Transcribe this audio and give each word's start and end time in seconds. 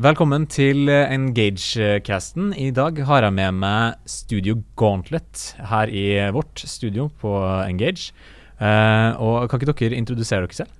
Velkommen 0.00 0.46
til 0.48 0.88
Engage-casten. 0.88 2.54
I 2.56 2.70
dag 2.72 2.96
har 3.04 3.20
jeg 3.26 3.34
med 3.36 3.56
meg 3.60 3.98
Studio 4.08 4.54
Gauntlet 4.80 5.42
her 5.68 5.90
i 5.92 6.04
vårt 6.32 6.62
studio 6.64 7.10
på 7.20 7.28
Engage. 7.66 8.14
Uh, 8.56 9.12
og 9.20 9.50
Kan 9.50 9.60
ikke 9.60 9.74
dere 9.74 9.98
introdusere 9.98 10.46
dere 10.46 10.56
selv? 10.56 10.70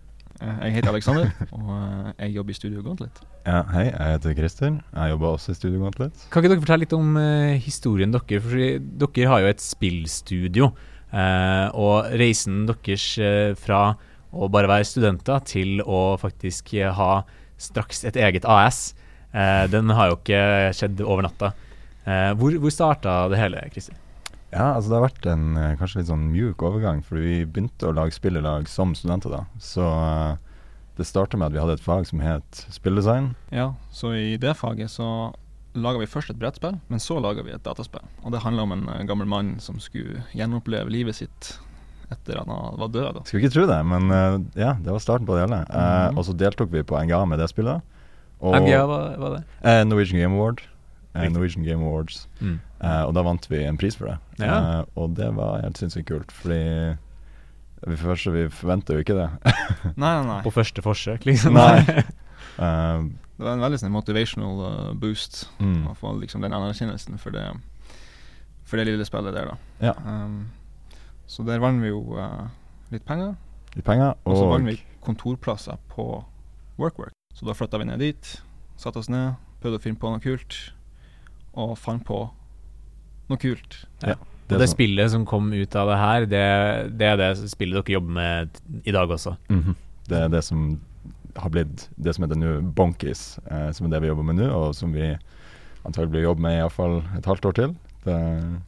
Eh, 0.41 0.63
Jeg 0.65 0.73
heter 0.79 0.89
Alexander, 0.89 1.29
og 1.53 1.69
eh, 1.69 2.07
jeg 2.25 2.33
jobber 2.39 2.51
i 2.51 2.57
Studio 2.57 2.81
Gauntlet. 2.87 3.21
Ja, 3.45 3.61
hei, 3.75 3.83
jeg 3.91 4.15
heter 4.15 4.39
Christer. 4.39 4.79
Jeg 4.95 5.13
jobber 5.13 5.29
også 5.35 5.53
i 5.53 5.59
Studio 5.59 5.83
Gauntlet. 5.83 6.25
Kan 6.33 6.41
ikke 6.41 6.55
dere 6.55 6.63
fortelle 6.63 6.87
litt 6.87 6.97
om 6.97 7.19
uh, 7.21 7.59
historien 7.61 8.15
deres? 8.17 8.47
For 8.47 8.87
dere 9.05 9.35
har 9.35 9.43
jo 9.45 9.51
et 9.53 9.61
spillstudio. 9.61 10.71
Uh, 11.13 11.69
og 11.77 12.09
reisen 12.17 12.65
deres 12.71 13.05
fra 13.61 13.83
å 14.33 14.49
bare 14.49 14.73
være 14.73 14.89
studenter 14.89 15.45
til 15.45 15.85
å 15.85 16.17
faktisk 16.17 16.73
ha 16.97 17.11
straks 17.61 18.07
et 18.09 18.17
eget 18.17 18.49
AS, 18.49 18.95
eh, 19.33 19.67
den 19.71 19.91
har 19.97 20.11
jo 20.11 20.17
ikke 20.21 20.43
skjedd 20.77 21.01
over 21.07 21.23
natta. 21.29 21.53
Eh, 22.05 22.31
hvor 22.39 22.55
hvor 22.63 22.71
starta 22.75 23.29
det 23.31 23.39
hele, 23.39 23.61
Kristin? 23.75 23.97
Ja, 24.51 24.73
altså 24.75 24.91
det 24.91 24.97
har 24.99 25.05
vært 25.09 25.27
en 25.31 25.57
eh, 25.57 25.75
kanskje 25.79 26.01
litt 26.01 26.09
sånn 26.11 26.31
mjuk 26.33 26.63
overgang, 26.67 27.03
for 27.07 27.21
vi 27.23 27.45
begynte 27.47 27.87
å 27.91 27.95
lage 27.95 28.17
spill 28.17 28.37
i 28.41 28.43
lag 28.43 28.67
som 28.69 28.95
studenter 28.99 29.31
da. 29.31 29.45
Så 29.63 29.85
eh, 29.85 30.37
det 30.99 31.07
starta 31.07 31.37
med 31.39 31.47
at 31.51 31.55
vi 31.55 31.61
hadde 31.63 31.77
et 31.79 31.85
fag 31.85 32.09
som 32.09 32.21
het 32.25 32.65
spilldesign. 32.75 33.35
Ja, 33.55 33.69
så 33.95 34.11
i 34.19 34.37
det 34.43 34.57
faget 34.59 34.91
så 34.91 35.33
laga 35.79 36.01
vi 36.03 36.09
først 36.11 36.33
et 36.33 36.41
brettspill, 36.41 36.81
men 36.91 36.99
så 36.99 37.21
laga 37.23 37.45
vi 37.47 37.53
et 37.55 37.63
dataspill. 37.63 38.03
Og 38.25 38.33
det 38.35 38.41
handla 38.43 38.65
om 38.67 38.73
en 38.75 38.89
eh, 38.97 39.05
gammel 39.07 39.29
mann 39.31 39.55
som 39.63 39.79
skulle 39.79 40.25
gjenoppleve 40.35 40.91
livet 40.91 41.15
sitt 41.21 41.53
etter 42.11 42.41
at 42.41 42.49
han 42.51 42.75
var 42.81 42.91
død. 42.91 43.21
Da. 43.21 43.23
Skulle 43.23 43.45
ikke 43.45 43.55
tro 43.55 43.69
det, 43.71 43.79
men 43.87 44.11
ja, 44.59 44.73
det 44.83 44.91
var 44.91 44.99
starten 44.99 45.29
på 45.29 45.37
det 45.39 45.45
hele. 45.47 45.61
Eh, 45.71 46.09
Mhm. 46.11 46.19
Og 46.19 46.25
så 46.27 46.35
deltok 46.35 46.73
vi 46.75 46.83
på 46.83 46.99
NGA 46.99 47.21
med 47.31 47.39
det 47.39 47.47
spillet. 47.53 47.87
Og, 48.41 48.55
MGA, 48.63 48.83
hva 48.89 48.99
var 49.21 49.35
det? 49.37 49.43
eh, 49.69 49.83
Norwegian 49.85 50.21
Game 50.21 50.35
Award. 50.39 50.63
Eh, 51.15 51.27
Norwegian 51.29 51.65
Game 51.67 51.85
Awards. 51.85 52.23
Mm. 52.41 52.59
Eh, 52.81 53.03
og 53.05 53.15
da 53.17 53.23
vant 53.27 53.47
vi 53.51 53.65
en 53.67 53.77
pris 53.81 53.97
for 53.99 54.09
det. 54.09 54.17
Ja. 54.41 54.57
Eh, 54.81 54.85
og 54.97 55.15
det 55.19 55.29
var 55.37 55.61
helt 55.65 55.77
sinnssykt 55.81 56.09
kult, 56.09 56.33
fordi 56.33 56.61
vi, 57.87 57.97
først, 57.97 58.31
vi 58.33 58.47
forventa 58.53 58.95
jo 58.97 59.03
ikke 59.05 59.17
det. 59.19 59.29
Nei, 59.97 60.13
nei, 60.15 60.25
nei. 60.29 60.39
På 60.45 60.53
første 60.55 60.83
forsøk, 60.85 61.27
liksom? 61.29 61.57
Nei. 61.59 61.81
Eh, 62.61 63.03
Det 63.41 63.47
var 63.47 63.55
en 63.55 63.63
veldig 63.63 63.79
sånn 63.81 63.93
motivational 63.95 64.59
uh, 64.67 64.89
boost 65.01 65.47
mm. 65.63 65.87
å 65.89 65.93
få 65.97 66.11
liksom 66.19 66.43
den 66.45 66.53
anerkjennelsen 66.53 67.17
for 67.21 67.33
det, 67.33 67.45
for 68.69 68.77
det 68.77 68.85
lille 68.91 69.05
spillet 69.09 69.33
der, 69.33 69.53
da. 69.55 69.87
Ja. 69.87 69.95
Um, 70.05 70.51
så 71.31 71.45
der 71.47 71.63
vant 71.63 71.81
vi 71.81 71.89
jo 71.89 72.03
uh, 72.19 72.51
litt 72.93 73.07
penger, 73.09 73.33
Litt 73.79 73.87
penger. 73.87 74.13
og 74.27 74.35
og 74.35 74.37
så 74.43 74.51
vant 74.51 74.69
vi 74.69 74.77
kontorplasser 75.07 75.81
på 75.95 76.09
WorkWork. 76.77 77.15
Så 77.41 77.47
da 77.49 77.55
flytta 77.57 77.79
vi 77.81 77.87
ned 77.89 78.03
dit, 78.05 78.35
satte 78.77 79.01
oss 79.01 79.09
ned, 79.09 79.39
prøvde 79.63 79.79
å 79.81 79.83
finne 79.83 79.97
på 80.01 80.11
noe 80.13 80.21
kult, 80.21 80.59
og 81.57 81.73
fant 81.81 82.05
på 82.05 82.19
noe 83.31 83.39
kult. 83.41 83.87
det 84.03 84.19
Og 84.51 84.59
det 84.59 84.69
som- 84.69 84.77
spillet 84.77 85.11
som 85.11 85.25
kom 85.25 85.53
ut 85.53 85.77
av 85.77 85.89
det 85.89 85.97
her, 85.99 86.21
det, 86.27 86.99
det 86.99 87.07
er 87.07 87.17
det 87.17 87.49
spillet 87.49 87.81
dere 87.87 87.95
jobber 87.97 88.13
med 88.13 88.61
i 88.85 88.91
dag 88.93 89.09
også. 89.09 89.37
Mhm. 89.49 89.75
Det 90.09 90.19
er 90.19 90.29
det 90.29 90.43
som 90.45 90.81
har 91.37 91.49
blitt 91.51 91.89
det 91.97 92.15
som 92.15 92.25
heter 92.27 92.37
nå 92.37 92.75
Bonkies, 92.75 93.39
eh, 93.49 93.71
som 93.73 93.87
er 93.87 93.91
det 93.95 94.03
vi 94.03 94.09
jobber 94.09 94.25
med 94.27 94.37
nå, 94.37 94.51
og 94.53 94.75
som 94.75 94.93
vi 94.93 95.17
antagelig 95.87 96.11
blir 96.11 96.23
jobbe 96.27 96.41
med 96.41 96.59
iallfall 96.59 96.99
et 97.17 97.25
halvt 97.25 97.47
år 97.47 97.55
til. 97.55 97.77
Det, 98.05 98.61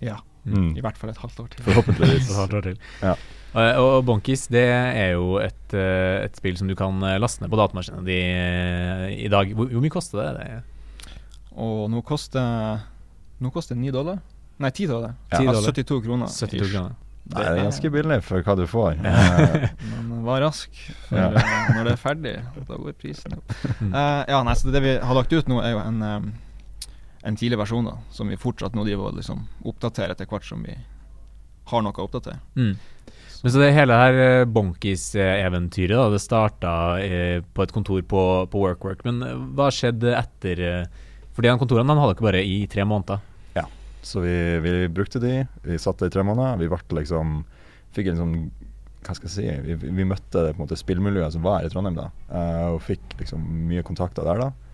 Ja, 0.00 0.16
mm, 0.54 0.70
i 0.78 0.84
hvert 0.84 0.96
fall 1.00 1.10
et 1.12 1.20
halvt 1.22 1.40
år 1.44 1.48
til. 1.54 1.64
forhåpentligvis. 1.66 2.28
Et 2.32 2.36
halvt 2.40 2.54
år 2.60 2.66
til. 2.70 2.78
Ja. 3.02 3.14
Og, 3.58 3.78
og 3.80 4.04
Bonkis 4.04 4.46
det 4.52 4.64
er 4.68 5.14
jo 5.16 5.38
et, 5.40 5.72
eh, 5.74 6.24
et 6.26 6.36
spill 6.36 6.56
som 6.60 6.68
du 6.68 6.74
kan 6.76 7.00
eh, 7.08 7.16
laste 7.20 7.40
ned 7.42 7.50
på 7.52 7.56
datamaskinen 7.60 8.04
din 8.04 8.36
eh, 8.36 9.06
i 9.24 9.28
dag. 9.32 9.54
Hvor, 9.56 9.70
hvor 9.72 9.80
mye 9.86 9.94
koster 9.94 10.20
det? 10.20 10.44
det? 10.44 11.18
Og 11.58 11.88
nå 11.90 12.02
koster 12.06 12.80
Nå 13.40 13.50
koster 13.54 13.74
det 13.78 13.82
9 13.86 13.92
dollar. 13.94 14.18
Nei, 14.58 14.70
10 14.74 14.88
dollar. 14.90 15.12
Ja. 15.30 15.38
10 15.38 15.44
Ja, 15.46 15.52
dollar. 15.54 15.70
72 15.72 16.00
kroner. 16.04 16.26
72 16.26 16.64
ish. 16.66 16.72
kroner. 16.74 16.96
Nei, 17.28 17.42
det 17.44 17.48
er 17.52 17.58
ganske 17.68 17.90
billig 17.92 18.16
for 18.24 18.42
hva 18.42 18.54
du 18.56 18.62
får. 18.66 18.96
Men 20.08 20.24
vær 20.26 20.40
rask, 20.46 20.70
for 21.06 21.18
Ja. 21.20 21.28
når 21.76 21.84
det 21.84 21.92
er 21.92 22.00
ferdig, 22.00 22.32
da 22.66 22.78
går 22.80 22.94
prisen 22.98 23.36
opp. 23.36 23.52
Eh, 23.88 24.22
ja, 24.32 24.38
nei, 24.44 24.54
så 24.58 24.72
Det 24.74 24.80
vi 24.82 24.94
har 24.98 25.14
lagt 25.18 25.32
ut 25.32 25.48
nå, 25.50 25.60
er 25.62 25.74
jo 25.76 25.82
en, 25.84 26.02
em, 26.02 26.26
en 27.26 27.36
tidlig 27.36 27.58
versjon, 27.58 27.88
da 27.88 27.96
som 28.14 28.30
vi 28.30 28.38
fortsatt 28.38 28.76
nå 28.76 28.84
driver 28.86 29.10
og 29.10 29.18
liksom 29.18 29.42
oppdaterer 29.66 30.14
etter 30.14 30.28
hvert 30.30 30.46
som 30.46 30.62
vi 30.66 30.76
har 31.68 31.82
noe 31.84 31.98
å 31.98 32.06
oppdatere. 32.06 32.38
Mm. 32.56 32.76
Men 33.42 33.52
så 33.54 33.60
det 33.62 33.70
hele 33.76 33.94
her 33.94 34.46
Bonkis-eventyret, 34.50 35.94
da, 35.94 36.08
det 36.10 36.22
starta 36.22 36.72
eh, 37.02 37.42
på 37.54 37.62
et 37.62 37.74
kontor 37.74 38.00
på, 38.02 38.22
på 38.50 38.62
WorkWork. 38.64 39.04
Men 39.06 39.20
eh, 39.22 39.36
hva 39.54 39.68
skjedde 39.74 40.16
etter 40.18 40.62
eh, 40.64 41.04
For 41.36 41.46
de 41.46 41.52
kontorene 41.60 41.94
han 41.94 42.02
hadde 42.02 42.16
ikke 42.16 42.26
bare 42.26 42.42
i 42.42 42.64
tre 42.70 42.82
måneder. 42.88 43.22
Ja, 43.54 43.68
så 44.02 44.24
vi, 44.24 44.34
vi 44.64 44.72
brukte 44.90 45.22
de, 45.22 45.44
vi 45.62 45.78
satt 45.78 46.02
der 46.02 46.10
i 46.10 46.16
tre 46.16 46.26
måneder. 46.26 46.58
Vi 46.58 46.70
ble 46.72 47.02
liksom 47.02 47.44
Fikk 47.94 48.10
en 48.10 48.18
sånn 48.18 48.34
Hva 49.06 49.14
skal 49.16 49.30
jeg 49.30 49.36
si 49.36 49.46
Vi, 49.64 49.92
vi 49.96 50.04
møtte 50.04 50.42
det 50.44 50.56
på 50.56 50.58
en 50.58 50.66
måte 50.66 50.76
spillmiljøet 50.76 51.36
som 51.36 51.46
var 51.46 51.60
her 51.60 51.70
i 51.70 51.72
Trondheim, 51.72 51.96
da. 51.96 52.10
eh, 52.34 52.64
og 52.74 52.82
fikk 52.84 53.20
liksom 53.22 53.44
mye 53.70 53.86
kontakter 53.86 54.26
der, 54.26 54.42
da. 54.48 54.67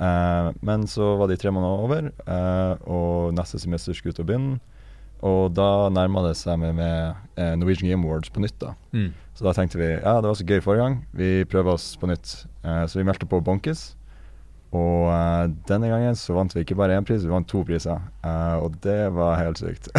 Eh, 0.00 0.50
men 0.66 0.86
så 0.88 1.14
var 1.20 1.28
de 1.30 1.38
tre 1.40 1.52
måneder 1.52 1.86
over, 1.86 2.10
eh, 2.24 2.74
og 2.88 3.34
neste 3.36 3.60
semester 3.60 3.96
skulle 3.96 4.16
ut 4.16 4.22
og 4.24 4.30
begynne. 4.30 4.60
Og 5.20 5.52
da 5.52 5.90
nærma 5.92 6.22
det 6.24 6.36
seg 6.40 6.56
med, 6.62 6.78
med 6.78 7.14
eh, 7.36 7.52
Norwegian 7.60 7.90
Game 7.90 8.06
Awards 8.08 8.32
på 8.32 8.40
nytt, 8.40 8.56
da. 8.62 8.72
Mm. 8.96 9.10
Så 9.36 9.44
da 9.44 9.52
tenkte 9.56 9.80
vi 9.80 9.90
ja, 9.92 10.16
det 10.20 10.30
var 10.30 10.38
så 10.38 10.46
gøy 10.48 10.62
forrige 10.64 10.86
gang, 10.86 11.00
vi 11.12 11.32
prøver 11.44 11.76
oss 11.76 11.92
på 12.00 12.08
nytt. 12.08 12.44
Eh, 12.64 12.84
så 12.88 13.00
vi 13.00 13.06
meldte 13.08 13.28
på 13.28 13.42
Bonkis. 13.44 13.90
Og 14.70 15.08
uh, 15.10 15.50
denne 15.66 15.88
gangen 15.90 16.14
så 16.14 16.36
vant 16.36 16.52
vi 16.54 16.62
ikke 16.62 16.76
bare 16.78 16.94
én 16.94 17.06
pris, 17.06 17.24
vi 17.26 17.32
vant 17.32 17.48
to 17.50 17.64
priser. 17.66 17.98
Uh, 18.22 18.62
og 18.62 18.76
det 18.84 19.10
var 19.16 19.40
helt 19.40 19.58
sykt. 19.58 19.90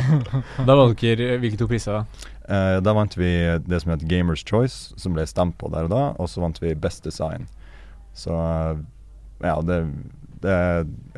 Da 0.68 0.76
vant 0.78 0.96
dere 1.02 1.36
Hvilke 1.42 1.60
to 1.60 1.68
priser? 1.68 1.98
da? 1.98 2.30
uh, 2.48 2.78
da 2.80 2.94
vant 2.96 3.18
vi 3.20 3.30
det 3.66 3.82
som 3.82 3.92
heter 3.92 4.08
Gamers 4.08 4.44
Choice, 4.48 4.96
som 5.00 5.12
ble 5.16 5.26
stemt 5.28 5.58
på 5.60 5.68
der 5.74 5.90
og 5.90 5.92
da. 5.92 6.02
Og 6.16 6.32
så 6.32 6.40
vant 6.40 6.60
vi 6.62 6.72
Best 6.72 7.04
Design. 7.04 7.44
Så 8.16 8.32
ja, 9.44 9.56
det, 9.64 9.78
det, 10.44 10.58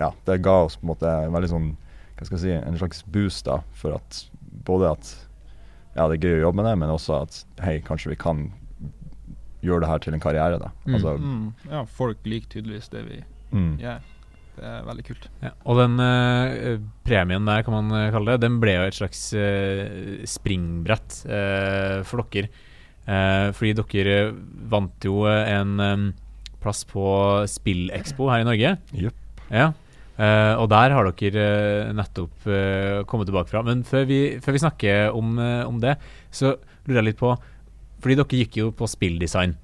ja, 0.00 0.10
det 0.28 0.40
ga 0.44 0.56
oss 0.66 0.76
på 0.80 0.86
en 0.86 0.92
måte 0.92 1.12
en 1.26 1.34
veldig 1.34 1.52
sånn 1.52 1.70
Hva 2.16 2.26
skal 2.26 2.36
jeg 2.38 2.42
si 2.44 2.52
En 2.58 2.78
slags 2.80 3.02
boost 3.12 3.46
da, 3.48 3.60
for 3.76 3.96
at 3.96 4.22
både 4.66 4.92
at 4.96 5.14
ja, 5.96 6.04
det 6.10 6.18
er 6.18 6.26
gøy 6.26 6.38
å 6.40 6.44
jobbe 6.48 6.60
med 6.60 6.66
det, 6.68 6.74
men 6.82 6.92
også 6.92 7.22
at 7.22 7.38
hei, 7.64 7.78
kanskje 7.84 8.10
vi 8.12 8.18
kan 8.20 8.50
gjøre 9.64 9.84
det 9.84 9.88
her 9.88 10.02
til 10.04 10.16
en 10.16 10.22
karriere, 10.22 10.58
da. 10.60 10.68
Mm. 10.84 10.98
Altså, 10.98 11.14
Mm, 11.16 11.46
ja, 11.70 11.80
folk 11.88 12.28
liker 12.28 12.50
tydeligvis 12.52 12.90
det 12.92 13.04
vi 13.06 13.22
mm. 13.56 13.72
gjør. 13.80 14.04
Det 14.56 14.64
er 14.64 14.84
veldig 14.86 15.04
kult. 15.04 15.26
Ja. 15.44 15.50
Og 15.68 15.80
den 15.80 16.00
eh, 16.00 16.76
premien 17.04 17.48
der, 17.48 17.64
kan 17.64 17.76
man 17.76 17.96
eh, 17.96 18.10
kalle 18.12 18.36
det, 18.36 18.44
den 18.46 18.60
ble 18.60 18.76
jo 18.76 18.84
et 18.86 18.96
slags 18.96 19.22
eh, 19.36 20.22
springbrett 20.28 21.18
eh, 21.28 21.98
for 22.08 22.24
dere. 22.32 22.48
Eh, 23.06 23.48
fordi 23.56 23.74
dere 23.80 24.16
vant 24.72 25.04
jo 25.04 25.26
en 25.28 25.76
em, 25.84 26.06
plass 26.62 26.84
på 26.88 27.06
Spillekspo 27.50 28.30
her 28.30 28.44
i 28.44 28.48
Norge. 28.48 28.76
Yep. 28.96 29.26
Ja. 29.50 29.72
Uh, 30.16 30.56
og 30.62 30.70
der 30.72 30.94
har 30.96 31.08
dere 31.20 31.42
eh, 31.44 31.90
nettopp 31.92 32.46
uh, 32.48 33.02
kommet 33.08 33.28
tilbake 33.28 33.50
fra. 33.50 33.60
Men 33.66 33.84
før 33.84 34.06
vi, 34.08 34.20
før 34.40 34.56
vi 34.56 34.62
snakker 34.62 35.16
om, 35.16 35.36
om 35.68 35.80
det, 35.82 35.98
så 36.32 36.54
lurer 36.86 37.02
jeg 37.02 37.08
litt 37.10 37.20
på 37.20 37.34
Fordi 38.00 38.16
dere 38.16 38.40
gikk 38.40 38.60
jo 38.60 38.70
på 38.76 38.88
spilldesign. 38.88 39.56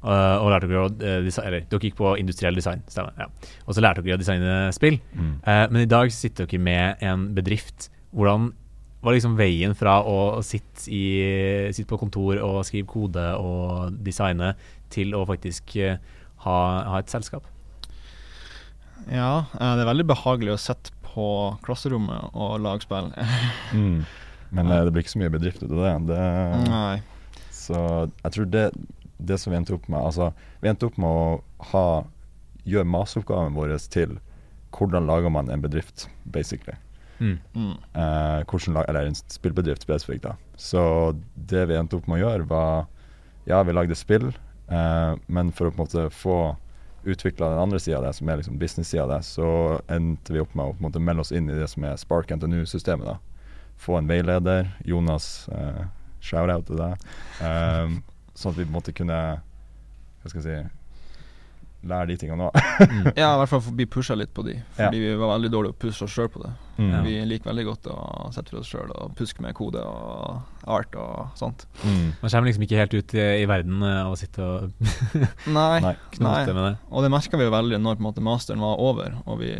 og 0.00 0.48
lærte 0.52 0.68
dere 0.70 0.84
å 0.86 0.90
design, 1.24 1.46
Eller 1.48 1.66
dere 1.68 1.88
gikk 1.88 1.96
på 1.98 2.14
industriell 2.16 2.54
design, 2.54 2.84
stemmer. 2.88 3.12
Ja. 3.18 3.26
Og 3.66 3.74
så 3.74 3.82
lærte 3.82 4.04
dere 4.04 4.16
å 4.16 4.20
designe 4.20 4.56
spill. 4.72 5.00
Mm. 5.12 5.34
Men 5.44 5.80
i 5.82 5.90
dag 5.90 6.12
sitter 6.14 6.46
dere 6.46 6.62
med 6.62 7.02
en 7.02 7.34
bedrift. 7.34 7.90
Hvordan 8.14 8.52
var 9.02 9.14
liksom 9.14 9.36
veien 9.38 9.74
fra 9.78 10.00
å 10.06 10.40
sitte, 10.46 10.86
i, 10.90 11.02
sitte 11.74 11.88
på 11.90 12.00
kontor 12.00 12.40
og 12.42 12.64
skrive 12.66 12.88
kode 12.90 13.26
og 13.38 13.98
designe, 14.04 14.54
til 14.92 15.14
å 15.16 15.24
faktisk 15.28 15.76
eh, 15.76 15.98
ha, 16.44 16.58
ha 16.88 17.00
et 17.00 17.12
selskap? 17.12 17.46
Ja, 19.08 19.46
eh, 19.58 19.74
det 19.78 19.84
er 19.84 19.90
veldig 19.90 20.08
behagelig 20.10 20.54
å 20.54 20.60
sitte 20.60 20.94
på 21.08 21.28
klasserommet 21.64 22.34
og 22.34 22.58
lage 22.64 22.86
spill. 22.86 23.12
Mm. 23.74 24.04
Men 24.48 24.70
eh, 24.72 24.84
det 24.86 24.92
blir 24.94 25.04
ikke 25.04 25.12
så 25.12 25.20
mye 25.20 25.32
bedrift 25.34 25.62
ut 25.62 25.70
av 25.70 25.82
det. 25.82 25.96
det 26.08 26.22
Nei. 26.70 27.00
Så 27.52 27.80
jeg 28.22 28.32
tror 28.32 28.46
det, 28.48 28.62
det 29.18 29.36
som 29.40 29.52
vi 29.52 29.58
endte 29.58 29.74
opp 29.76 29.90
med 29.92 30.00
Altså, 30.00 30.30
vi 30.62 30.70
endte 30.70 30.88
opp 30.88 30.96
med 30.96 31.10
å 31.10 31.66
ha 31.74 31.84
gjøre 32.68 32.88
masteroppgaven 32.88 33.56
vår 33.56 33.74
til 33.92 34.16
hvordan 34.76 35.08
lager 35.08 35.32
man 35.32 35.50
en 35.50 35.64
bedrift, 35.64 36.06
basically. 36.24 36.76
Mm. 37.18 37.38
Mm. 37.54 37.76
Eh, 37.94 38.40
hvordan 38.44 38.76
lag, 38.76 38.88
eller 38.88 39.08
en 39.08 39.16
spillbedrift 39.16 39.86
spesifikt, 39.86 40.26
da. 40.26 40.36
Så 40.56 40.82
det 41.34 41.66
vi 41.70 41.78
endte 41.78 41.98
opp 41.98 42.08
med 42.08 42.20
å 42.20 42.24
gjøre, 42.26 42.48
var 42.50 42.86
Ja, 43.48 43.62
vi 43.64 43.72
lagde 43.72 43.96
spill, 43.96 44.26
men 44.68 45.52
for 45.56 45.68
å 45.68 45.72
på 45.72 45.80
en 45.80 45.86
måte 45.86 46.02
få 46.12 46.38
utvikla 47.08 47.48
den 47.48 47.58
andre 47.58 47.80
sida 47.80 47.98
av 47.98 48.04
det, 48.04 48.12
som 48.12 48.28
er 48.28 48.40
liksom 48.40 48.58
business-sida 48.58 49.02
av 49.06 49.12
det, 49.14 49.22
så 49.24 49.48
endte 49.88 50.34
vi 50.34 50.42
opp 50.42 50.54
med 50.54 50.66
å 50.66 50.74
på 50.74 50.82
en 50.82 50.88
måte 50.88 51.02
melde 51.02 51.24
oss 51.24 51.32
inn 51.32 51.48
i 51.50 51.56
det 51.56 51.68
som 51.72 51.86
er 51.88 51.96
Spark 52.00 52.30
NTNU-systemet. 52.36 53.06
da 53.06 53.18
Få 53.78 53.96
en 53.96 54.08
veileder. 54.10 54.72
Jonas, 54.84 55.48
eh, 55.48 55.84
shout-out 56.20 56.66
til 56.66 56.76
deg. 56.76 57.06
Eh, 57.40 57.94
sånn 58.34 58.52
at 58.52 58.58
vi 58.58 58.64
på 58.64 58.72
en 58.72 58.78
måte 58.80 58.94
kunne 58.94 59.40
Hva 60.18 60.30
skal 60.30 60.42
jeg 60.42 60.46
si 60.66 60.77
lære 61.86 62.08
de 62.10 62.16
tingene 62.18 62.48
òg. 62.48 62.56
Mm. 62.82 63.04
Ja, 63.20 63.28
i 63.34 63.38
hvert 63.40 63.50
fall 63.52 63.76
bli 63.76 63.86
pusha 63.90 64.16
litt 64.18 64.32
på 64.34 64.42
de, 64.46 64.56
fordi 64.76 65.02
vi 65.02 65.12
var 65.18 65.30
veldig 65.36 65.50
dårlige 65.52 65.76
å 65.76 65.78
pusse 65.84 66.06
oss 66.06 66.14
sjøl 66.14 66.30
på 66.34 66.42
det. 66.42 66.50
Mm. 66.78 66.90
Vi 67.06 67.14
liker 67.30 67.50
veldig 67.50 67.64
godt 67.68 67.88
å 67.92 67.98
sette 68.34 68.52
for 68.52 68.62
oss 68.62 68.72
sjøl 68.72 68.90
og 68.94 69.14
puske 69.18 69.42
med 69.44 69.54
kode 69.58 69.82
og 69.82 70.66
art 70.78 70.98
og 70.98 71.38
sånt. 71.38 71.66
Mm. 71.84 72.18
Man 72.20 72.32
kommer 72.32 72.50
liksom 72.50 72.66
ikke 72.66 72.80
helt 72.80 72.98
ut 72.98 73.14
i, 73.14 73.24
i 73.44 73.46
verden 73.50 73.82
eh, 73.86 74.00
av 74.02 74.14
å 74.14 74.18
sitte 74.18 74.42
og 74.42 74.84
Nei, 75.58 75.80
Nei. 75.84 75.94
knote 76.16 76.54
med 76.54 76.62
det. 76.64 76.74
og 76.90 77.06
det 77.06 77.12
merka 77.14 77.40
vi 77.40 77.48
jo 77.48 77.54
veldig 77.54 77.80
når 77.82 77.98
på 77.98 78.04
en 78.04 78.08
måte 78.10 78.26
masteren 78.26 78.64
var 78.64 78.82
over, 78.82 79.18
og 79.26 79.42
vi, 79.42 79.52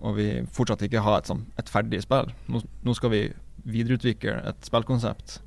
og 0.00 0.18
vi 0.18 0.28
fortsatt 0.54 0.86
ikke 0.86 1.02
har 1.06 1.20
et, 1.20 1.30
sånn, 1.30 1.46
et 1.60 1.70
ferdig 1.72 2.02
spill. 2.06 2.30
Nå, 2.50 2.62
nå 2.86 2.96
skal 2.98 3.14
vi 3.14 3.24
videreutvikle 3.70 4.38
et 4.48 4.62
spillkonsept, 4.64 5.40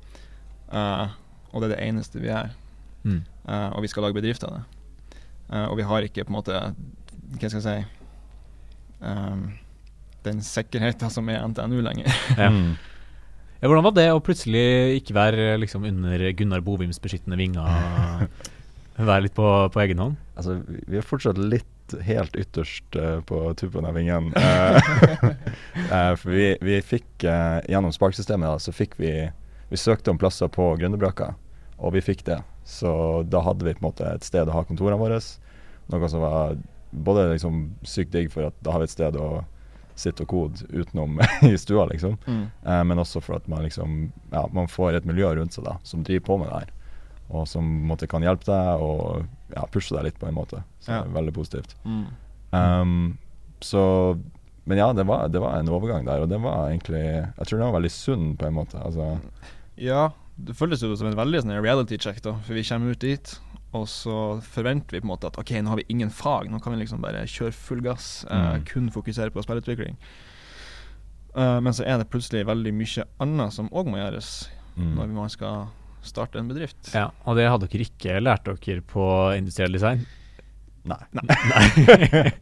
uh, 0.70 1.08
og 1.50 1.62
det 1.62 1.70
er 1.70 1.72
det 1.74 1.82
eneste 1.88 2.20
vi 2.22 2.30
er. 2.30 2.52
Mm. 3.04 3.20
Eh, 3.48 3.68
og 3.76 3.82
vi 3.84 3.90
skal 3.92 4.06
lage 4.06 4.16
bedrift 4.16 4.44
av 4.46 4.56
det. 4.56 4.62
Eh, 5.50 5.66
og 5.68 5.76
vi 5.78 5.86
har 5.88 6.06
ikke 6.06 6.24
på 6.24 6.32
en 6.32 6.38
måte 6.38 6.56
Hva 7.34 7.50
skal 7.50 7.58
jeg 7.58 7.64
si 7.64 7.76
um, 9.04 9.42
Den 10.24 10.40
sikkerheten 10.44 11.12
som 11.12 11.28
er 11.28 11.44
NTNU 11.44 11.80
lenger. 11.84 12.10
Ja. 12.40 12.50
Mm. 12.50 12.74
Ja, 13.60 13.68
hvordan 13.70 13.84
var 13.86 13.94
det 13.96 14.10
å 14.12 14.20
plutselig 14.20 14.98
ikke 14.98 15.14
være 15.16 15.44
liksom 15.56 15.86
under 15.88 16.20
Gunnar 16.36 16.60
Bovims 16.60 16.98
beskyttende 17.00 17.38
vinger? 17.40 17.64
være 18.98 19.24
litt 19.24 19.34
på, 19.34 19.46
på 19.72 19.80
egen 19.80 20.02
hånd? 20.02 20.18
Altså, 20.36 20.58
vi 20.66 20.98
er 21.00 21.06
fortsatt 21.06 21.40
litt 21.40 21.94
helt 22.04 22.36
ytterst 22.36 22.98
uh, 22.98 23.22
på 23.24 23.40
tuppen 23.56 23.88
av 23.88 23.96
vingen. 23.96 24.30
Uh, 24.36 24.76
eh, 25.94 26.12
for 26.20 26.28
vi, 26.34 26.50
vi 26.60 26.80
fikk 26.84 27.24
gjennom 27.24 27.94
sparksystemet 27.94 28.50
da, 28.50 28.60
så 28.60 28.74
fikk 28.74 28.98
vi 29.00 29.14
Vi 29.72 29.80
søkte 29.80 30.12
om 30.12 30.18
plasser 30.20 30.50
på 30.52 30.74
Gründerbrakka, 30.78 31.32
og 31.80 31.94
vi 31.96 32.04
fikk 32.04 32.20
det. 32.28 32.36
Så 32.64 33.22
da 33.28 33.40
hadde 33.44 33.64
vi 33.66 33.74
på 33.76 33.82
en 33.84 33.88
måte 33.90 34.06
et 34.14 34.24
sted 34.24 34.48
å 34.48 34.54
ha 34.56 34.62
kontorene 34.64 34.96
våre. 35.00 35.18
Noe 35.92 36.08
som 36.08 36.22
var 36.24 36.56
både 36.94 37.26
liksom 37.34 37.74
sykt 37.84 38.12
digg, 38.14 38.30
for 38.32 38.46
at 38.48 38.54
da 38.64 38.72
har 38.72 38.80
vi 38.80 38.88
et 38.88 38.94
sted 38.94 39.16
å 39.20 39.44
sitte 39.94 40.24
og 40.24 40.30
kode 40.32 40.66
utenom 40.74 41.20
i 41.46 41.52
stua, 41.60 41.84
liksom. 41.90 42.16
Mm. 42.26 42.44
Eh, 42.66 42.80
men 42.88 42.98
også 43.02 43.20
for 43.22 43.36
at 43.36 43.46
man 43.50 43.62
liksom 43.66 44.08
Ja, 44.32 44.46
man 44.52 44.66
får 44.70 44.96
et 44.98 45.04
miljø 45.06 45.28
rundt 45.36 45.54
seg 45.54 45.66
da 45.68 45.76
som 45.86 46.02
driver 46.06 46.24
på 46.26 46.38
med 46.40 46.48
det 46.50 46.62
her. 46.64 46.72
Og 47.34 47.46
som 47.48 47.64
måte 47.88 48.08
kan 48.10 48.22
hjelpe 48.24 48.44
deg 48.48 48.82
og 48.84 49.24
ja, 49.54 49.64
pushe 49.72 49.94
deg 49.96 50.08
litt 50.08 50.18
på 50.20 50.26
en 50.28 50.34
måte. 50.36 50.62
Så 50.80 50.90
Ja. 50.92 51.02
det 51.02 51.10
er 51.12 51.18
veldig 51.20 51.34
positivt. 51.36 51.76
Mm. 51.84 52.06
Um, 52.54 53.18
så 53.60 54.18
Men 54.66 54.78
ja, 54.78 54.92
det 54.96 55.04
var, 55.06 55.28
det 55.28 55.40
var 55.42 55.58
en 55.58 55.68
overgang 55.68 56.04
der, 56.06 56.22
og 56.24 56.28
det 56.30 56.38
var 56.40 56.70
egentlig 56.70 57.02
Jeg 57.04 57.46
tror 57.46 57.58
den 57.58 57.66
var 57.68 57.78
veldig 57.80 57.90
sunn 57.92 58.36
på 58.40 58.46
en 58.48 58.54
måte. 58.56 58.80
Altså, 58.80 59.18
Ja, 59.76 60.10
det 60.36 60.56
føles 60.58 60.82
jo 60.82 60.94
som 60.98 61.06
en 61.10 61.16
veldig 61.18 61.42
sånn 61.44 61.54
reality 61.62 61.98
check, 62.00 62.20
da. 62.24 62.32
For 62.46 62.54
vi 62.56 62.64
kommer 62.66 62.94
ut 62.94 63.02
dit, 63.04 63.34
og 63.74 63.86
så 63.90 64.16
forventer 64.54 64.96
vi 64.96 65.00
på 65.02 65.06
en 65.08 65.12
måte 65.12 65.28
at 65.30 65.38
OK, 65.38 65.50
nå 65.62 65.70
har 65.72 65.78
vi 65.80 65.86
ingen 65.94 66.10
fag, 66.10 66.50
nå 66.50 66.60
kan 66.62 66.74
vi 66.74 66.80
liksom 66.82 67.02
bare 67.02 67.24
kjøre 67.26 67.52
full 67.54 67.80
gass. 67.82 68.24
eh, 68.30 68.54
Mm. 68.58 68.64
kun 68.64 68.90
fokusere 68.90 69.30
på 69.30 69.42
spillutvikling. 69.42 69.96
Eh, 71.36 71.60
men 71.60 71.72
så 71.72 71.84
er 71.86 71.98
det 71.98 72.10
plutselig 72.10 72.46
veldig 72.46 72.72
mye 72.74 73.04
annet 73.20 73.52
som 73.52 73.68
òg 73.70 73.86
må 73.90 73.96
gjøres 73.98 74.48
mm. 74.76 74.94
når 74.94 75.06
man 75.14 75.28
skal 75.30 75.66
starte 76.02 76.38
en 76.38 76.48
bedrift. 76.48 76.92
Ja, 76.94 77.10
Og 77.26 77.36
det 77.36 77.48
hadde 77.48 77.68
dere 77.72 77.86
ikke 77.88 78.20
lært 78.20 78.44
dere 78.44 78.80
på 78.82 79.34
industriell 79.36 79.72
design? 79.72 80.06
Nei. 80.84 80.98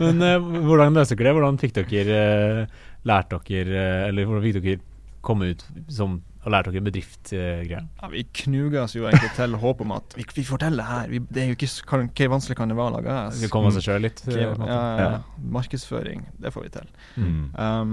Men 0.00 0.20
uh, 0.20 0.36
hvordan 0.66 0.92
løste 0.96 1.16
dere 1.16 1.30
det? 1.30 1.36
Hvordan 1.38 1.58
fikk 1.60 1.72
dere 1.78 2.18
uh, 2.66 2.74
lært 3.08 3.32
dere 3.32 3.80
uh, 3.80 4.08
Eller 4.10 4.26
hvordan 4.28 4.44
fikk 4.44 4.58
dere 4.60 4.82
komme 5.24 5.48
ut 5.54 5.64
som 5.88 6.18
og 6.40 6.52
lært 6.54 6.70
dere 6.70 6.80
bedriftsgreier? 6.86 7.84
Ja, 8.00 8.08
vi 8.08 8.22
knuga 8.42 8.84
oss 8.86 8.94
jo 8.96 9.04
egentlig 9.04 9.28
til 9.36 9.56
håp 9.60 9.82
om 9.84 9.90
at 9.92 10.14
vi, 10.16 10.24
vi 10.38 10.44
får 10.48 10.62
til 10.62 10.78
det 10.80 10.86
her. 10.88 11.10
Vi, 11.12 11.18
det 11.28 11.42
er 11.42 11.50
jo 11.50 11.56
ikke 11.58 11.68
kan, 11.90 12.06
hva 12.16 12.28
vanskelig 12.32 12.56
kan 12.56 12.72
det 12.72 12.78
være 12.78 12.92
å 12.92 12.96
lage 12.96 13.16
AS? 13.26 13.42
Vi 13.42 13.50
kommer 13.52 13.68
oss 13.74 13.84
sjøl 13.84 14.00
litt? 14.06 14.22
eh, 14.30 14.38
Ja, 14.40 14.80
ja, 15.02 15.10
markedsføring, 15.56 16.24
det 16.40 16.54
får 16.54 16.64
vi 16.64 16.72
til. 16.78 16.88
Mm. 17.20 17.42
Um, 17.60 17.92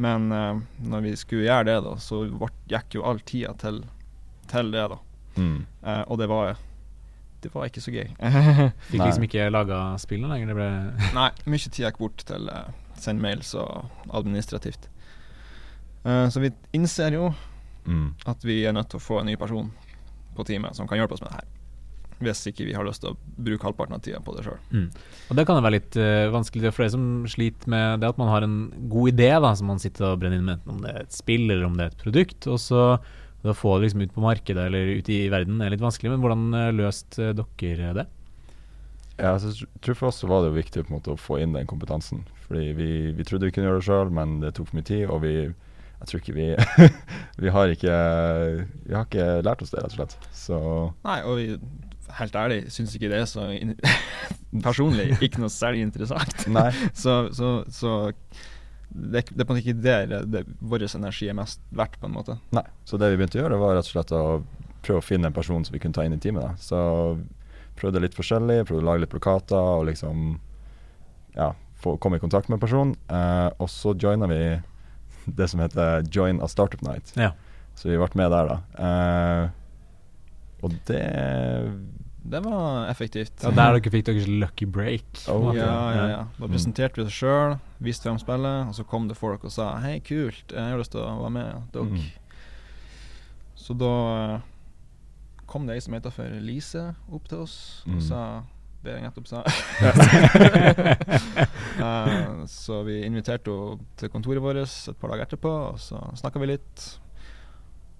men 0.00 0.30
uh, 0.30 0.60
når 0.86 1.02
vi 1.08 1.16
skulle 1.18 1.48
gjøre 1.48 1.66
det, 1.66 1.76
da, 1.88 1.96
så 2.00 2.22
vart, 2.38 2.54
gikk 2.70 2.94
jo 3.00 3.02
all 3.10 3.18
tida 3.26 3.56
til, 3.58 3.82
til 4.54 4.70
det, 4.76 4.86
da. 4.94 5.00
Mm. 5.40 5.58
Uh, 5.82 6.02
og 6.06 6.18
det 6.22 6.28
var 6.30 6.56
Det 7.42 7.48
var 7.54 7.66
ikke 7.70 7.80
så 7.80 7.90
gøy. 7.94 8.08
Fikk 8.90 9.00
liksom 9.06 9.24
ikke 9.24 9.50
laga 9.50 9.76
spillene 9.98 10.30
lenger? 10.34 10.50
Det 10.52 10.56
ble 10.58 10.70
Nei, 11.18 11.28
mye 11.48 11.66
tid 11.66 11.82
gikk 11.88 11.98
bort 12.02 12.22
til 12.28 12.50
uh, 12.52 12.70
send 13.00 13.18
mails 13.24 13.54
og 13.58 13.86
administrativt. 14.14 14.86
Uh, 16.04 16.28
så 16.30 16.40
vi 16.44 16.50
innser 16.76 17.16
jo 17.18 17.30
Mm. 17.90 18.10
at 18.30 18.44
vi 18.46 18.62
er 18.64 18.76
nødt 18.76 18.92
til 18.92 19.00
å 19.00 19.02
få 19.02 19.20
en 19.20 19.26
ny 19.30 19.36
person 19.38 19.70
på 20.36 20.46
teamet 20.46 20.78
som 20.78 20.88
kan 20.88 21.00
hjelpe 21.00 21.16
oss 21.16 21.24
med 21.24 21.32
det 21.32 21.40
her. 21.40 21.48
Hvis 22.20 22.42
ikke 22.50 22.66
vi 22.68 22.74
har 22.76 22.84
lyst 22.84 23.00
til 23.02 23.14
å 23.14 23.18
bruke 23.40 23.64
halvparten 23.64 23.96
av 23.96 24.02
tida 24.04 24.20
på 24.22 24.34
det 24.36 24.44
sjøl. 24.44 24.58
Mm. 24.70 24.90
Og 25.32 25.38
det 25.38 25.46
kan 25.48 25.62
være 25.64 25.78
litt 25.78 25.96
uh, 25.96 26.28
vanskelig 26.34 26.66
det 26.66 26.68
er 26.70 26.76
flere 26.76 26.92
som 26.92 27.06
sliter 27.32 27.72
med 27.72 28.02
det 28.02 28.10
at 28.12 28.20
man 28.20 28.28
har 28.28 28.44
en 28.44 28.58
god 28.92 29.14
idé 29.14 29.30
da, 29.40 29.54
som 29.56 29.72
man 29.72 29.80
sitter 29.80 30.12
og 30.12 30.20
brenner 30.20 30.38
inn 30.38 30.46
med, 30.46 30.60
enten 30.60 30.76
om 30.76 30.84
det 30.84 30.92
er 30.92 31.02
et 31.06 31.16
spill 31.16 31.48
eller 31.48 31.64
om 31.66 31.78
det 31.78 31.86
er 31.86 31.94
et 31.94 32.04
produkt. 32.04 32.48
Og 32.52 32.60
så 32.60 32.84
da 33.42 33.54
få 33.56 33.78
det 33.78 33.86
liksom 33.86 34.04
ut 34.04 34.14
på 34.14 34.20
markedet 34.24 34.66
eller 34.68 34.96
ut 35.00 35.08
i 35.08 35.20
verden 35.32 35.62
er 35.64 35.72
litt 35.72 35.84
vanskelig. 35.84 36.12
Men 36.12 36.24
hvordan 36.24 36.56
eh, 36.58 36.72
løste 36.76 37.32
dere 37.38 37.94
det? 37.96 38.06
Ja, 39.20 39.34
jeg 39.36 39.68
tror 39.84 39.96
for 39.96 40.10
oss 40.10 40.22
var 40.24 40.42
det 40.42 40.50
jo 40.50 40.58
viktig 40.58 40.84
på 40.84 40.92
en 40.92 40.98
måte 40.98 41.14
å 41.14 41.20
få 41.20 41.40
inn 41.40 41.56
den 41.56 41.68
kompetansen. 41.68 42.22
Fordi 42.46 42.70
vi, 42.76 42.90
vi 43.16 43.26
trodde 43.28 43.48
vi 43.48 43.54
kunne 43.56 43.68
gjøre 43.68 43.80
det 43.80 43.88
sjøl, 43.88 44.12
men 44.16 44.38
det 44.44 44.54
tok 44.56 44.70
for 44.70 44.80
mye 44.80 44.88
tid. 44.88 45.06
Og 45.08 45.24
vi 45.24 45.34
jeg 46.00 46.08
tror 46.08 46.22
ikke 46.22 46.34
vi 46.36 46.48
Vi 47.44 47.52
har 47.52 47.72
ikke 47.72 47.96
Vi 48.86 48.94
har 48.96 49.06
ikke 49.06 49.28
lært 49.46 49.62
oss 49.64 49.72
det, 49.72 49.82
rett 49.84 49.94
og 49.94 49.98
slett. 49.98 50.16
Så 50.36 50.60
Nei, 51.04 51.18
og 51.28 51.40
vi, 51.40 51.48
helt 52.18 52.36
ærlig 52.36 52.60
syns 52.72 52.94
ikke 52.96 53.10
det 53.12 53.20
er 53.22 53.28
så 53.30 53.46
Personlig 54.66 55.12
ikke 55.22 55.42
noe 55.42 55.52
særlig 55.52 55.84
interessant. 55.86 56.46
nei. 56.58 56.70
Så, 56.96 57.20
så, 57.36 57.60
så 57.70 57.92
det, 58.90 59.28
det 59.30 59.44
er 59.44 59.46
på 59.46 59.52
en 59.52 59.60
måte 59.60 59.62
ikke 59.62 59.82
der 59.84 60.26
det, 60.26 60.44
vår 60.58 60.88
energi 60.88 61.28
er 61.30 61.36
mest 61.38 61.62
verdt, 61.70 62.00
på 62.00 62.08
en 62.08 62.16
måte. 62.16 62.40
nei. 62.56 62.64
Så 62.84 62.98
det 62.98 63.12
vi 63.12 63.20
begynte 63.20 63.38
å 63.38 63.44
gjøre, 63.44 63.60
var 63.62 63.76
rett 63.78 63.86
og 63.86 63.94
slett 63.94 64.14
å 64.16 64.24
prøve 64.82 65.02
å 65.02 65.04
finne 65.04 65.30
en 65.30 65.36
person 65.36 65.62
som 65.64 65.76
vi 65.76 65.82
kunne 65.82 65.94
ta 65.94 66.02
inn 66.06 66.16
i 66.16 66.20
teamet. 66.22 66.42
Da. 66.42 66.52
Så 66.58 66.80
prøvde 67.78 68.02
litt 68.02 68.16
forskjellig, 68.18 68.64
prøvde 68.66 68.82
å 68.82 68.88
lage 68.88 69.04
litt 69.04 69.12
plakater 69.12 69.76
og 69.80 69.86
liksom 69.90 70.38
Ja, 71.36 71.52
få, 71.78 71.94
komme 72.02 72.18
i 72.18 72.22
kontakt 72.22 72.48
med 72.50 72.58
en 72.58 72.64
person. 72.64 72.96
Eh, 73.06 73.48
og 73.62 73.70
så 73.70 73.94
joina 73.94 74.26
vi 74.30 74.42
det 75.36 75.48
som 75.50 75.60
heter 75.60 76.02
Join 76.12 76.40
a 76.42 76.48
Startup 76.48 76.82
Night. 76.82 77.12
Ja. 77.16 77.32
Så 77.74 77.88
vi 77.88 77.96
ble 77.96 78.08
med 78.14 78.30
der, 78.30 78.48
da. 78.48 78.58
Uh, 78.76 79.50
og 80.62 80.74
det 80.86 81.04
Det 82.30 82.42
var 82.44 82.86
effektivt. 82.90 83.32
Ja, 83.42 83.48
der 83.50 83.78
dere 83.78 83.90
fikk 83.90 84.04
deres 84.10 84.26
lucky 84.28 84.66
break. 84.68 85.06
Oh. 85.32 85.54
Ja, 85.56 85.70
ja, 85.94 86.06
ja. 86.08 86.24
Da 86.38 86.46
Mm. 86.46 86.50
presenterte 86.52 86.96
vi 87.00 87.06
oss 87.06 87.12
sjøl, 87.16 87.58
viste 87.80 88.04
frem 88.04 88.18
spillet, 88.20 88.68
og 88.68 88.74
så 88.74 88.84
kom 88.86 89.08
det 89.08 89.16
folk 89.16 89.42
og 89.44 89.50
sa 89.50 89.78
'hei, 89.78 90.00
kult, 90.04 90.52
jeg 90.52 90.60
har 90.60 90.76
lyst 90.78 90.90
til 90.92 91.00
å 91.00 91.22
være 91.22 91.30
med 91.30 91.54
dere'. 91.72 91.88
Mm. 91.88 92.10
Så 93.56 93.74
da 93.78 94.34
eh, 94.34 94.40
kom 95.46 95.66
det 95.66 95.74
ei 95.76 95.80
som 95.80 95.94
heter 95.94 96.10
for 96.10 96.28
Lise, 96.40 96.94
opp 97.10 97.26
til 97.28 97.38
oss 97.38 97.82
og 97.86 97.94
Mm. 97.94 98.00
sa 98.02 98.42
det 98.84 98.94
jeg 98.96 99.02
nettopp 99.04 99.26
sa. 99.28 99.42
uh, 101.80 102.44
så 102.60 102.82
vi 102.86 103.00
inviterte 103.06 103.50
henne 103.52 103.78
til 104.00 104.08
kontoret 104.12 104.42
vårt 104.44 104.60
et 104.64 104.98
par 105.00 105.12
dager 105.12 105.26
etterpå, 105.28 105.52
og 105.72 105.80
så 105.82 106.00
snakka 106.20 106.40
vi 106.42 106.52
litt. 106.54 106.86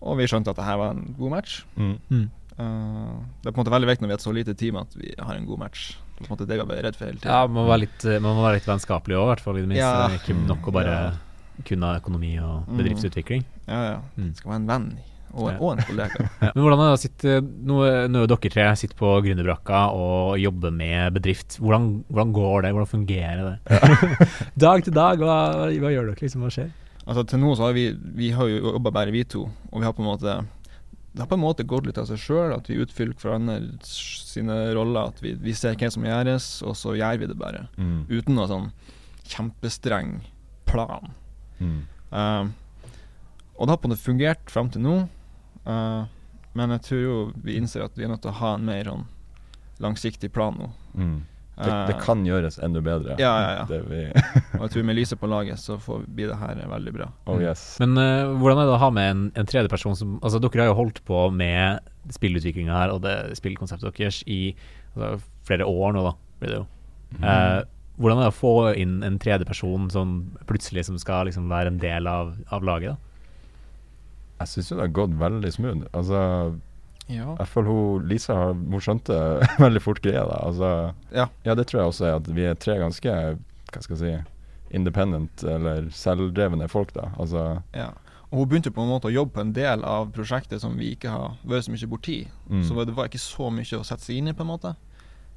Og 0.00 0.16
vi 0.16 0.28
skjønte 0.30 0.52
at 0.54 0.56
det 0.60 0.64
her 0.64 0.78
var 0.80 0.94
en 0.96 1.14
god 1.18 1.30
match. 1.37 1.62
mm. 1.76 1.96
Mm. 2.10 2.28
Eh, 2.60 3.12
det 3.40 3.49
er 3.49 3.54
på 3.54 3.60
en 3.60 3.62
måte 3.64 3.72
veldig 3.72 3.88
viktig 3.88 4.02
når 4.04 4.08
vi 4.10 4.12
er 4.12 4.18
et 4.20 4.25
så 4.26 4.32
lite 4.37 4.52
team 4.58 4.76
at 4.76 4.92
vi 4.99 5.14
har 5.16 5.37
en 5.37 5.46
god 5.49 5.58
match. 5.62 5.84
Det 6.18 6.26
på 6.26 6.28
en 6.28 6.32
måte 6.34 6.46
det 6.50 6.58
vi 6.60 6.80
redd 6.84 6.96
for 6.99 7.06
hele 7.08 7.20
tiden. 7.20 7.32
Ja, 7.32 7.46
man 7.46 7.62
må 7.62 7.68
være 7.70 7.82
litt, 7.87 8.04
eh, 8.04 8.18
man 8.20 8.37
må 8.37 8.42
være 8.44 8.58
litt 8.58 8.68
vennskapelig 8.68 9.16
òg, 9.16 9.22
i 9.25 9.30
hvert 9.30 9.44
fall. 9.44 9.56
I 9.56 9.62
det 9.64 9.70
minste. 9.70 9.87
Ja. 9.87 10.08
Ikke 10.18 10.37
nok 10.49 10.68
å 10.68 10.75
bare 10.75 10.96
Ja. 10.96 11.12
kunne 11.64 11.94
økonomi 12.00 12.32
og 12.40 12.66
Mm. 12.68 12.76
bedriftsutvikling. 12.80 13.44
Ja, 13.68 13.80
ja. 13.92 13.96
Mm. 14.16 14.28
Det 14.28 14.37
skal 14.37 14.50
være 14.50 14.60
en 14.60 14.66
venn 14.66 14.99
og, 15.32 15.49
og 15.56 15.72
en 15.75 15.82
kollega. 15.87 16.26
Ja. 16.40 16.50
Men 16.54 16.64
hvordan 16.64 16.80
er 16.80 16.88
det 16.88 16.96
å 16.96 17.00
sitte 17.00 17.34
Nå 17.44 17.78
nå 18.10 18.22
er 18.22 18.30
dere 18.30 18.50
tre 18.52 18.66
sitter 18.80 18.96
på 18.99 19.10
Gründerbrakka 19.25 19.80
og 19.94 20.38
jobber 20.40 20.72
med 20.75 21.16
bedrift. 21.16 21.58
Hvordan, 21.60 21.88
hvordan 22.08 22.32
går 22.37 22.64
det? 22.64 22.70
Hvordan 22.76 22.90
fungerer 22.90 23.42
det? 23.46 23.80
dag 24.64 24.87
til 24.87 24.96
dag, 24.96 25.20
hva, 25.20 25.37
hva 25.68 25.92
gjør 25.92 26.10
dere? 26.10 26.20
liksom, 26.22 26.46
Hva 26.46 26.54
skjer? 26.54 26.70
Altså 27.04 27.26
Til 27.26 27.42
nå 27.42 27.52
så 27.58 27.68
har 27.68 27.76
vi 27.76 27.90
Vi 28.16 28.30
har 28.37 28.49
jo 28.49 28.75
jobba 28.75 28.92
bare 28.94 29.14
vi 29.14 29.25
to, 29.28 29.46
og 29.70 29.78
vi 29.78 29.87
har 29.88 29.94
på 29.96 30.04
en 30.04 30.10
måte 30.10 30.40
det 31.10 31.25
har 31.25 31.26
på 31.26 31.34
en 31.34 31.42
måte 31.42 31.66
gått 31.66 31.88
litt 31.88 31.99
av 31.99 32.06
seg 32.06 32.20
sjøl, 32.22 32.52
at 32.54 32.68
vi 32.70 32.76
utfyller 32.78 33.16
hverandre 33.18 33.56
sine 33.82 34.54
roller. 34.76 35.08
At 35.10 35.18
vi, 35.18 35.32
vi 35.42 35.54
ser 35.58 35.75
hva 35.75 35.88
som 35.90 36.04
gjøres, 36.06 36.44
og 36.62 36.76
så 36.78 36.94
gjør 36.94 37.18
vi 37.18 37.28
det 37.32 37.37
bare. 37.40 37.64
Mm. 37.82 38.04
Uten 38.06 38.38
noen 38.38 38.50
sånn 38.52 38.68
kjempestreng 39.32 40.20
plan. 40.70 41.10
Mm. 41.58 41.80
Uh, 42.14 42.46
og 43.58 43.66
det 43.66 43.75
har 43.75 43.80
på 43.82 43.90
en 43.90 43.92
måte 43.92 44.04
fungert 44.06 44.54
fram 44.54 44.70
til 44.72 44.84
nå, 44.87 44.94
uh, 45.66 46.04
men 46.58 46.76
jeg 46.76 46.86
tror 46.88 47.02
jo 47.02 47.18
vi 47.44 47.58
innser 47.60 47.84
at 47.84 47.98
vi 47.98 48.06
er 48.06 48.12
nødt 48.12 48.24
til 48.24 48.32
å 48.32 48.40
ha 48.40 48.54
en 48.56 48.64
mer 48.66 48.88
sånn 48.90 49.04
langsiktig 49.80 50.32
plan 50.34 50.56
nå. 50.58 50.70
Mm. 50.94 51.20
Det, 51.60 51.72
det 51.90 51.94
Uh, 51.98 52.00
kan 52.00 52.22
gjøres 52.24 52.56
enda 52.64 52.80
bedre. 52.80 53.16
Ja, 53.20 53.32
ja, 53.42 53.50
ja. 53.58 53.64
Det 53.68 53.80
vi, 53.84 54.04
Og 54.58 54.62
jeg 54.64 54.72
tror 54.74 54.86
med 54.88 54.96
lyset 54.96 55.20
på 55.20 55.28
laget 55.28 55.60
så 55.60 55.76
får, 55.80 56.06
blir 56.08 56.30
det 56.32 56.38
her 56.40 56.60
veldig 56.70 56.94
bra. 56.96 57.10
oh 57.28 57.40
yes. 57.42 57.64
Men 57.82 57.98
uh, 58.00 58.32
hvordan 58.40 58.62
er 58.62 58.70
det 58.70 58.76
å 58.78 58.80
ha 58.80 58.90
med 58.96 59.10
en, 59.12 59.26
en 59.36 59.48
tredje 59.48 59.72
person 59.72 59.96
som 59.98 60.16
Altså, 60.22 60.40
dere 60.40 60.64
har 60.64 60.70
jo 60.72 60.78
holdt 60.78 61.02
på 61.08 61.26
med 61.34 61.84
spillutviklinga 62.16 62.72
her 62.72 62.94
og 62.94 63.02
det 63.04 63.16
spillkonseptet 63.38 63.98
deres 63.98 64.22
i 64.24 64.54
altså, 64.94 65.18
flere 65.46 65.68
år 65.68 65.94
nå, 65.96 66.06
da, 66.06 66.14
blir 66.40 66.54
det 66.54 66.62
jo. 66.62 66.66
Mm. 67.18 67.26
Eh, 67.26 67.60
hvordan 68.00 68.20
er 68.20 68.28
det 68.28 68.32
å 68.32 68.38
få 68.38 68.54
inn 68.80 69.00
en 69.04 69.18
tredjeperson 69.20 69.90
som 69.92 70.14
plutselig 70.48 70.86
som 70.88 70.98
skal 71.00 71.28
liksom 71.28 71.50
være 71.52 71.74
en 71.74 71.80
del 71.82 72.08
av, 72.08 72.32
av 72.54 72.64
laget? 72.64 72.94
da? 72.94 73.09
Jeg 74.40 74.49
syns 74.49 74.70
jo 74.73 74.76
det 74.80 74.87
har 74.88 74.92
gått 74.97 75.14
veldig 75.20 75.52
smooth. 75.52 75.87
Altså, 75.92 76.59
Ja. 77.11 77.35
jeg 77.38 77.47
føler 77.50 77.66
hun 77.70 78.09
Lisa 78.09 78.35
hun 78.54 78.80
skjønte 78.80 79.16
veldig 79.64 79.82
fort 79.82 80.00
greia. 80.02 80.25
da 80.28 80.38
Altså, 80.47 80.94
Ja. 81.12 81.26
ja, 81.44 81.54
det 81.54 81.66
tror 81.66 81.80
jeg 81.82 81.88
også 81.92 82.04
er 82.06 82.14
at 82.20 82.28
vi 82.35 82.44
er 82.47 82.54
tre 82.54 82.78
ganske 82.78 83.11
Hva 83.73 83.82
skal 83.82 83.97
jeg 83.97 84.18
si 84.20 84.75
independent 84.76 85.42
eller 85.44 85.88
selvdrevne 85.90 86.68
folk. 86.70 86.92
da 86.94 87.11
Altså, 87.18 87.62
ja. 87.75 87.90
Og 88.30 88.38
hun 88.38 88.49
begynte 88.49 88.70
på 88.70 88.82
en 88.82 88.88
måte 88.92 89.09
å 89.11 89.12
jobbe 89.12 89.32
på 89.35 89.40
en 89.40 89.52
del 89.52 89.82
av 89.85 90.12
prosjektet 90.14 90.61
som 90.62 90.76
vi 90.78 90.92
ikke 90.94 91.11
har 91.11 91.32
vært 91.44 91.66
så 91.66 91.73
mye 91.75 91.88
borti. 91.90 92.28
mm, 92.49 92.62
Så 92.64 92.85
det 92.87 92.94
var 92.94 93.09
ikke 93.09 93.18
så 93.18 93.50
mye 93.50 93.80
å 93.80 93.85
sette 93.85 94.02
seg 94.06 94.16
inn 94.20 94.28
i, 94.28 94.32
på 94.32 94.42
en 94.47 94.47
måte. 94.54 94.76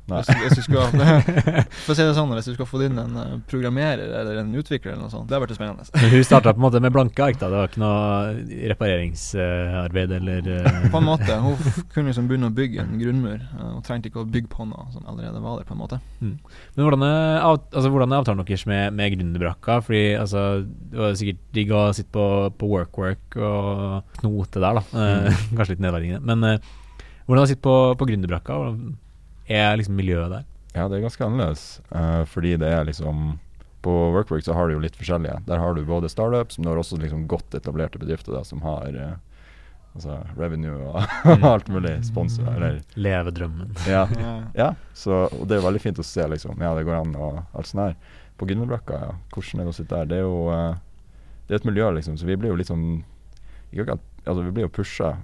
Hvis, 0.04 0.28
hvis 0.36 0.58
du 0.60 0.64
skal 0.66 0.90
For 1.86 1.94
å 1.94 1.96
si 1.96 2.04
det 2.04 2.14
sånn, 2.18 2.32
hvis 2.36 2.50
du 2.50 2.56
skal 2.58 2.68
få 2.68 2.82
inn 2.84 2.98
en 3.00 3.14
eh, 3.22 3.36
programmerer 3.48 4.10
eller 4.20 4.42
en 4.42 4.50
utvikler 4.60 4.92
eller 4.94 5.06
noe 5.06 5.14
sånt, 5.14 5.30
det 5.30 5.38
har 5.38 5.44
vært 5.46 5.56
spennende. 5.56 5.86
Men 5.96 6.12
hun 6.12 6.26
starta 6.28 6.52
på 6.52 6.60
en 6.60 6.66
måte 6.66 6.82
med 6.84 6.92
blanke 6.96 7.24
ark, 7.24 7.38
da. 7.40 7.48
Det 7.48 7.62
var 7.62 7.70
ikke 7.72 7.84
noe 7.84 8.66
repareringsarbeid 8.74 10.12
eller 10.18 10.50
eh, 10.58 10.90
På 10.94 11.00
en 11.00 11.08
måte. 11.08 11.38
Hun 11.44 11.56
kunne 11.94 12.12
liksom 12.12 12.28
begynne 12.28 12.50
å 12.52 12.56
bygge 12.56 12.84
en 12.84 12.98
grunnmur. 13.00 13.40
eh, 13.40 13.70
Hun 13.74 13.86
trengte 13.88 14.12
ikke 14.12 14.24
å 14.24 14.30
bygge 14.30 14.52
på 14.52 14.68
noe 14.70 14.88
som 14.94 15.06
allerede 15.10 15.42
var 15.44 15.62
der, 15.62 15.68
på 15.70 15.76
en 15.78 15.82
måte. 15.82 16.00
Men 16.20 16.84
hvordan 16.84 17.06
er, 17.08 17.40
altså, 17.48 17.88
hvordan 17.94 18.12
er 18.14 18.24
avtalen 18.24 18.44
deres 18.44 18.66
med, 18.70 18.94
med 19.00 19.16
gründerbrakka? 19.16 19.80
Fordi 19.88 20.04
altså, 20.20 20.44
det 20.68 21.00
var 21.00 21.16
sikkert 21.20 21.42
digg 21.56 21.72
å 21.76 21.86
sitte 21.96 22.12
på, 22.14 22.28
på 22.60 22.72
work-work 22.74 23.40
og 23.40 24.20
knote 24.20 24.60
der, 24.64 24.82
da. 24.82 24.86
Mm. 24.92 25.40
kanskje 25.58 25.78
litt 25.78 25.86
nedverdigende. 25.88 26.28
Men 26.28 26.50
eh, 26.50 26.74
hvordan 27.24 27.40
er 27.40 27.46
det 27.46 27.48
å 27.48 27.54
sitte 27.54 27.66
på, 27.70 27.78
på 28.00 28.10
gründerbrakka? 28.12 28.60
Hvordan 28.60 28.84
er 29.48 29.78
liksom 29.78 29.98
miljøet 30.00 30.32
der? 30.32 30.46
Ja, 30.74 30.88
det 30.90 30.98
er 30.98 31.06
ganske 31.06 31.26
annerledes. 31.26 31.82
Uh, 31.94 32.24
fordi 32.30 32.56
det 32.58 32.70
er 32.70 32.88
liksom 32.88 33.40
På 33.84 33.92
Workwork 34.14 34.46
så 34.46 34.56
har 34.56 34.68
du 34.68 34.78
jo 34.78 34.82
litt 34.84 34.96
forskjellige. 34.96 35.42
Der 35.48 35.60
har 35.60 35.76
du 35.76 35.84
både 35.86 36.10
startups, 36.10 36.58
men 36.58 36.66
du 36.66 36.72
har 36.72 36.80
også 36.80 36.98
liksom 37.02 37.28
godt 37.28 37.54
etablerte 37.54 38.00
bedrifter 38.00 38.32
da, 38.32 38.44
som 38.48 38.62
har 38.64 38.96
uh, 38.96 39.18
altså 39.94 40.22
revenue 40.40 40.88
og 40.88 41.04
alt 41.52 41.68
mulig 41.70 41.98
sponsor. 42.08 42.48
Eller 42.56 42.80
Levedrømmen. 42.96 43.76
Ja. 43.88 44.08
Ja. 44.24 44.34
ja 44.56 44.70
så, 44.94 45.26
og 45.28 45.48
det 45.50 45.58
er 45.58 45.68
veldig 45.68 45.84
fint 45.84 46.00
å 46.00 46.08
se, 46.08 46.26
liksom. 46.32 46.56
Ja, 46.64 46.72
det 46.78 46.86
går 46.88 47.02
an 47.02 47.16
og 47.20 47.44
alt 47.52 47.70
sånt 47.70 47.84
her. 47.84 48.20
På 48.40 48.48
Grünerbrakka, 48.50 49.02
ja. 49.04 49.14
Hvordan 49.36 49.62
er 49.62 49.68
det 49.68 49.76
å 49.76 49.78
sitte 49.78 50.00
der? 50.00 50.10
Det 50.10 50.22
er 50.22 50.26
jo 50.26 50.48
uh, 50.50 50.80
Det 51.48 51.58
er 51.58 51.62
et 51.62 51.70
miljø, 51.70 51.92
liksom, 52.00 52.16
så 52.18 52.30
vi 52.30 52.40
blir 52.40 52.54
jo 52.54 52.60
litt 52.62 52.72
sånn 52.72 53.04
ikke 53.74 53.88
akkurat, 53.88 54.10
Altså, 54.24 54.44
vi 54.46 54.52
blir 54.56 54.64
jo 54.64 54.72
pusha 54.72 55.18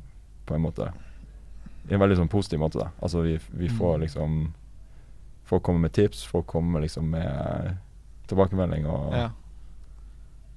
på 0.50 0.58
en 0.58 0.66
måte. 0.66 0.90
I 1.90 1.94
en 1.94 2.00
veldig 2.02 2.18
sånn 2.20 2.30
positiv 2.30 2.60
måte, 2.60 2.80
da. 2.80 2.90
Altså, 3.02 3.22
vi, 3.24 3.40
vi 3.52 3.70
får 3.70 3.96
Mm. 3.98 4.02
liksom 4.02 4.54
Folk 5.50 5.64
kommer 5.64 5.80
med 5.80 5.92
tips, 5.94 6.24
folk 6.26 6.46
kommer 6.46 6.80
liksom 6.82 7.10
med 7.10 7.78
tilbakemelding 8.28 8.86
og 8.86 9.14
Ja. 9.14 9.30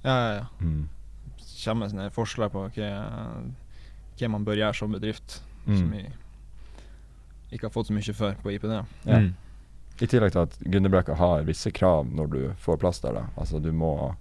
Ja, 0.03 0.17
ja, 0.29 0.33
ja. 0.35 0.45
Mm. 0.61 0.89
Kommer 1.65 1.79
med 1.85 1.91
sånne 1.91 2.11
forslag 2.11 2.51
på 2.51 2.69
hva, 2.75 2.89
hva 4.19 4.29
man 4.29 4.45
bør 4.45 4.55
gjøre 4.59 4.75
som 4.75 4.91
bedrift, 4.91 5.39
som 5.65 5.89
Mm. 5.89 5.91
vi 5.91 7.55
ikke 7.57 7.63
har 7.65 7.71
fått 7.71 7.87
så 7.87 7.93
mye 7.93 8.13
før 8.13 8.35
på 8.43 8.51
IPD. 8.53 8.85
Ja. 9.05 9.17
Mm. 9.19 9.33
I 10.01 10.05
tillegg 10.07 10.31
til 10.33 10.41
at 10.41 10.59
Gunderbrekka 10.59 11.15
har 11.15 11.43
visse 11.43 11.71
krav 11.71 12.05
når 12.13 12.29
du 12.29 12.53
får 12.57 12.77
plass 12.79 12.99
der. 12.99 13.13
da 13.13 13.25
Altså 13.37 13.59
du 13.61 13.71
må, 13.71 14.15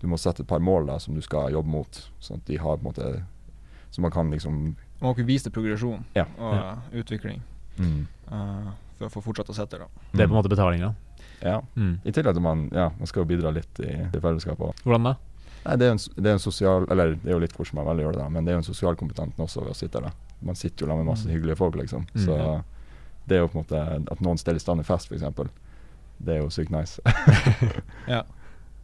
du 0.00 0.06
må 0.06 0.16
sette 0.18 0.40
et 0.42 0.46
par 0.48 0.58
mål 0.60 0.86
da 0.86 0.98
som 0.98 1.14
du 1.14 1.20
skal 1.20 1.50
jobbe 1.52 1.68
mot, 1.68 2.10
sånn 2.20 2.36
at 2.36 2.44
de 2.46 2.56
har 2.56 2.76
på 2.76 2.80
en 2.80 2.92
måte 2.92 3.24
Så 3.90 4.00
man 4.00 4.10
kan 4.10 4.30
liksom 4.30 4.76
Man 5.04 5.12
må 5.12 5.16
kunne 5.18 5.28
vise 5.28 5.44
til 5.44 5.52
progresjon 5.52 6.00
Ja. 6.16 6.24
og 6.40 6.54
Ja. 6.56 6.70
eh, 6.72 6.98
utvikling 7.02 7.42
mm. 7.76 8.06
uh, 8.32 8.70
for 8.96 9.06
å 9.10 9.12
få 9.12 9.20
fortsette 9.26 9.52
å 9.52 9.56
sette 9.58 9.76
det. 9.82 9.86
Det 10.14 10.22
er 10.24 10.30
på 10.30 10.32
en 10.32 10.38
måte 10.40 10.48
betalinga. 10.48 10.94
Ja. 11.44 11.58
Mm. 11.76 11.98
I 12.08 12.10
tillegg 12.16 12.34
til 12.38 12.42
man 12.42 12.70
Ja, 12.72 12.88
man 12.96 13.06
skal 13.10 13.24
jo 13.24 13.28
bidra 13.28 13.50
litt 13.52 13.80
i, 13.84 13.90
i 14.08 14.20
fellesskapet. 14.22 14.80
Hvordan 14.86 15.10
da? 15.10 15.14
Nei, 15.64 15.76
det 15.80 15.86
er, 15.86 15.92
en, 15.96 16.00
det 16.16 16.28
er 16.30 16.36
en 16.38 16.42
sosial 16.44 16.86
Eller 16.92 17.14
det 17.16 17.28
er 17.30 17.34
jo 17.36 17.42
litt 17.42 17.52
hvordan 17.56 17.78
man 17.80 17.86
velger 17.90 18.04
å 18.04 18.08
gjøre 18.10 18.20
det, 18.22 18.28
men 18.32 18.44
det 18.44 18.52
er 18.52 18.56
jo 18.58 18.62
en 18.62 18.68
sosial 18.72 18.96
kompetent 19.00 19.36
også 19.40 19.60
ved 19.64 19.72
å 19.74 19.76
sitte 19.76 20.00
der. 20.04 20.12
Man 20.44 20.56
sitter 20.56 20.84
jo 20.84 20.90
der 20.90 20.96
med 21.02 21.06
masse 21.10 21.28
Mm. 21.28 21.34
hyggelige 21.34 21.56
folk, 21.60 21.76
liksom. 21.76 22.06
Mm. 22.14 22.24
Så 22.24 22.38
det 23.28 23.36
er 23.36 23.40
jo 23.44 23.48
på 23.48 23.58
en 23.58 23.64
måte 23.64 24.12
At 24.12 24.20
noen 24.24 24.38
steller 24.40 24.56
i 24.60 24.64
stand 24.64 24.80
i 24.80 24.84
fest, 24.88 25.08
f.eks. 25.12 25.50
Det 26.24 26.34
er 26.36 26.40
jo 26.42 26.48
sykt 26.52 26.70
nice. 26.70 27.00
Ja. 28.14 28.22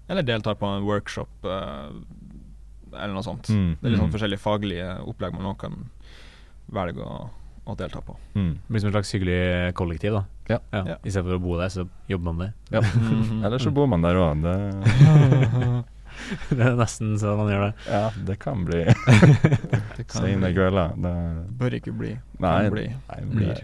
Eller 0.09 0.23
deltar 0.27 0.55
på 0.59 0.67
en 0.67 0.83
workshop 0.85 1.29
eh, 1.47 1.91
eller 3.03 3.15
noe 3.17 3.27
sånt. 3.27 3.49
Mm. 3.51 3.77
Det 3.81 3.87
er 3.87 3.91
litt 3.95 4.01
sånn 4.01 4.09
Mm. 4.11 4.15
forskjellige 4.17 4.45
faglige 4.45 4.89
opplegg 5.11 5.33
man 5.37 5.51
også 5.53 5.61
kan 5.67 5.77
velge 6.71 7.03
å, 7.05 7.29
å 7.67 7.77
delta 7.77 8.01
på. 8.01 8.17
Mm. 8.35 8.53
Det 8.55 8.69
blir 8.75 8.81
som 8.81 8.89
et 8.91 8.97
slags 8.99 9.13
hyggelig 9.17 9.75
kollektiv, 9.75 10.13
da. 10.19 10.25
Ja. 10.51 10.59
Ja. 10.73 10.97
I 11.05 11.11
stedet 11.11 11.27
for 11.29 11.39
å 11.39 11.43
bo 11.43 11.57
der, 11.61 11.69
så 11.71 11.89
jobber 12.11 12.33
man 12.33 12.39
der. 12.47 12.53
Ja. 12.71 12.81
Eller 13.47 13.59
så 13.59 13.71
bor 13.75 13.87
man 13.91 14.03
der 14.03 14.15
òg. 14.21 14.43
Det, 14.43 15.85
det 16.51 16.61
er 16.67 16.75
nesten 16.77 17.15
sånn 17.21 17.39
man 17.39 17.49
gjør 17.53 17.63
det. 17.69 17.75
ja, 17.89 18.01
det 18.27 18.35
kan 18.43 18.65
bli 18.67 18.81
Det 18.85 20.05
kan 20.11 20.25
bli. 20.43 20.51
Det, 20.51 21.13
Bør 21.61 21.77
ikke 21.79 21.93
bli. 21.97 22.11
Nei, 22.43 22.69
bli. 22.73 22.87
nei, 22.91 23.21
det 23.21 23.37
blir 23.39 23.63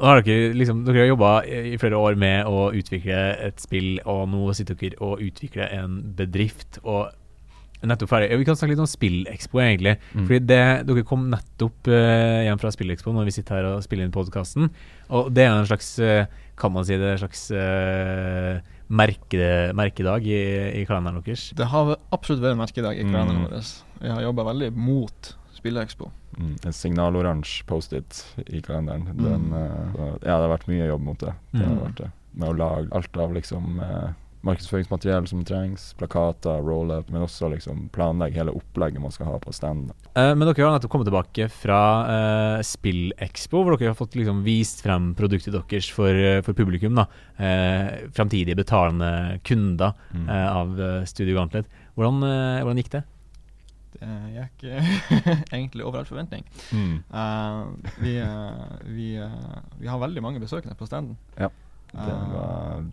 Nå 0.00 0.08
har 0.08 0.22
dere 0.24 0.54
liksom 0.56 0.80
Dere 0.86 1.02
har 1.04 1.10
jobba 1.12 1.32
i 1.44 1.76
flere 1.80 2.00
år 2.00 2.16
med 2.18 2.48
å 2.48 2.70
utvikle 2.76 3.20
et 3.46 3.60
spill, 3.62 4.00
og 4.08 4.24
nå 4.32 4.40
sitter 4.56 4.78
dere 4.80 4.98
og 5.04 5.20
utvikler 5.24 5.68
en 5.78 5.98
bedrift. 6.16 6.80
Og 6.82 7.10
nettopp 7.82 8.08
ferdig. 8.10 8.38
Vi 8.38 8.44
kan 8.44 8.56
snakke 8.56 8.74
litt 8.74 8.82
om 8.84 8.86
SpillExpo, 8.90 9.60
egentlig. 9.62 9.96
Mm. 10.14 10.26
Fordi 10.26 10.40
det, 10.46 10.60
Dere 10.86 11.02
kom 11.08 11.28
nettopp 11.30 11.88
uh, 11.88 12.42
hjem 12.44 12.58
fra 12.60 12.70
SpillExpo 12.74 13.12
når 13.16 13.24
vi 13.30 13.30
sitter 13.38 13.56
her 13.56 13.68
og 13.74 13.82
spiller 13.86 14.04
inn 14.04 14.12
podkasten. 14.12 14.68
Og 15.10 15.30
det 15.32 15.44
er 15.46 15.54
en 15.54 15.66
slags 15.66 15.98
uh, 15.98 16.26
Kan 16.60 16.72
man 16.74 16.84
si 16.84 16.92
det 17.00 17.06
er 17.08 17.16
en 17.16 17.22
slags 17.22 17.46
uh, 17.56 18.60
merke, 18.92 19.72
merkedag 19.78 20.26
i, 20.28 20.40
i 20.80 20.84
kalenderen 20.84 21.22
deres? 21.24 21.48
Det 21.56 21.68
har 21.72 21.94
absolutt 22.12 22.42
vært 22.42 22.56
en 22.58 22.60
merkedag 22.64 22.98
i 23.00 23.04
kalenderen 23.06 23.44
Mm. 23.46 23.50
vår. 23.50 23.70
Vi 24.02 24.08
har 24.12 24.22
jobba 24.22 24.44
veldig 24.52 24.70
mot 24.76 25.34
SpillExpo. 25.56 26.10
mm, 26.38 26.56
en 26.66 26.72
signaloransje 26.72 27.64
Post-It 27.66 28.24
i 28.48 28.60
kalenderen. 28.64 29.04
Den, 29.16 29.48
Mm. 29.50 29.54
eh, 29.54 29.96
ja, 30.24 30.36
det 30.38 30.48
har 30.48 30.48
vært 30.58 30.68
mye 30.68 30.86
jobb 30.88 31.02
mot 31.02 31.18
det. 31.18 31.32
det, 31.52 31.64
har 31.66 31.74
Mm. 31.74 31.82
vært 31.86 31.96
det. 31.96 32.10
Med 32.34 32.48
å 32.48 32.56
lage 32.56 32.88
alt 32.92 33.16
av 33.16 33.32
liksom 33.34 33.80
markedsføringsmateriell 34.46 35.26
som 35.28 35.42
trengs, 35.44 35.90
plakater, 36.00 36.62
roll-up, 36.64 37.10
men 37.12 37.22
også 37.26 37.50
liksom 37.52 37.88
planlegge 37.92 38.38
hele 38.40 38.54
opplegget 38.56 39.02
man 39.02 39.12
skal 39.12 39.26
ha 39.28 39.38
på 39.42 39.52
stand. 39.52 39.90
Eh, 40.14 40.32
men 40.34 40.46
dere 40.48 40.64
har 40.64 40.74
nettopp 40.78 40.90
kommet 40.94 41.10
tilbake 41.10 41.48
fra 41.52 41.80
eh, 42.14 42.62
SpillExpo, 42.64 43.62
hvor 43.66 43.76
dere 43.76 43.92
har 43.92 43.98
fått 43.98 44.16
liksom 44.16 44.42
vist 44.46 44.80
frem 44.84 45.10
produktet 45.18 45.52
deres 45.56 45.90
for, 45.92 46.08
eh, 46.14 46.40
for 46.46 46.56
publikum. 46.56 46.96
da 46.96 47.06
eh, 47.36 48.08
Framtidige 48.16 48.56
betalende 48.56 49.40
kunder 49.44 49.92
Mm. 50.10 50.28
eh, 50.28 50.48
av 50.56 50.72
uh, 50.80 51.04
Studio 51.06 51.36
Gantlet. 51.36 51.66
Hvordan, 51.94 52.22
eh, 52.26 52.62
hvordan 52.64 52.76
gikk 52.80 52.90
det? 52.90 53.02
Det 54.00 54.08
gikk 54.34 54.64
eh, 54.70 54.90
egentlig 55.54 55.84
over 55.86 55.98
all 56.00 56.08
forventning. 56.08 56.44
Mm. 56.72 57.02
Uh, 57.12 57.90
vi, 58.00 58.16
uh, 58.22 58.64
vi, 58.86 59.08
uh, 59.20 59.60
vi 59.78 59.86
har 59.90 59.98
veldig 60.02 60.22
mange 60.24 60.40
besøkende 60.42 60.74
på 60.78 60.86
standen. 60.88 61.16
Ja, 61.38 61.50
Det 61.92 62.06
Eh, 62.06 62.32
var 62.32 62.84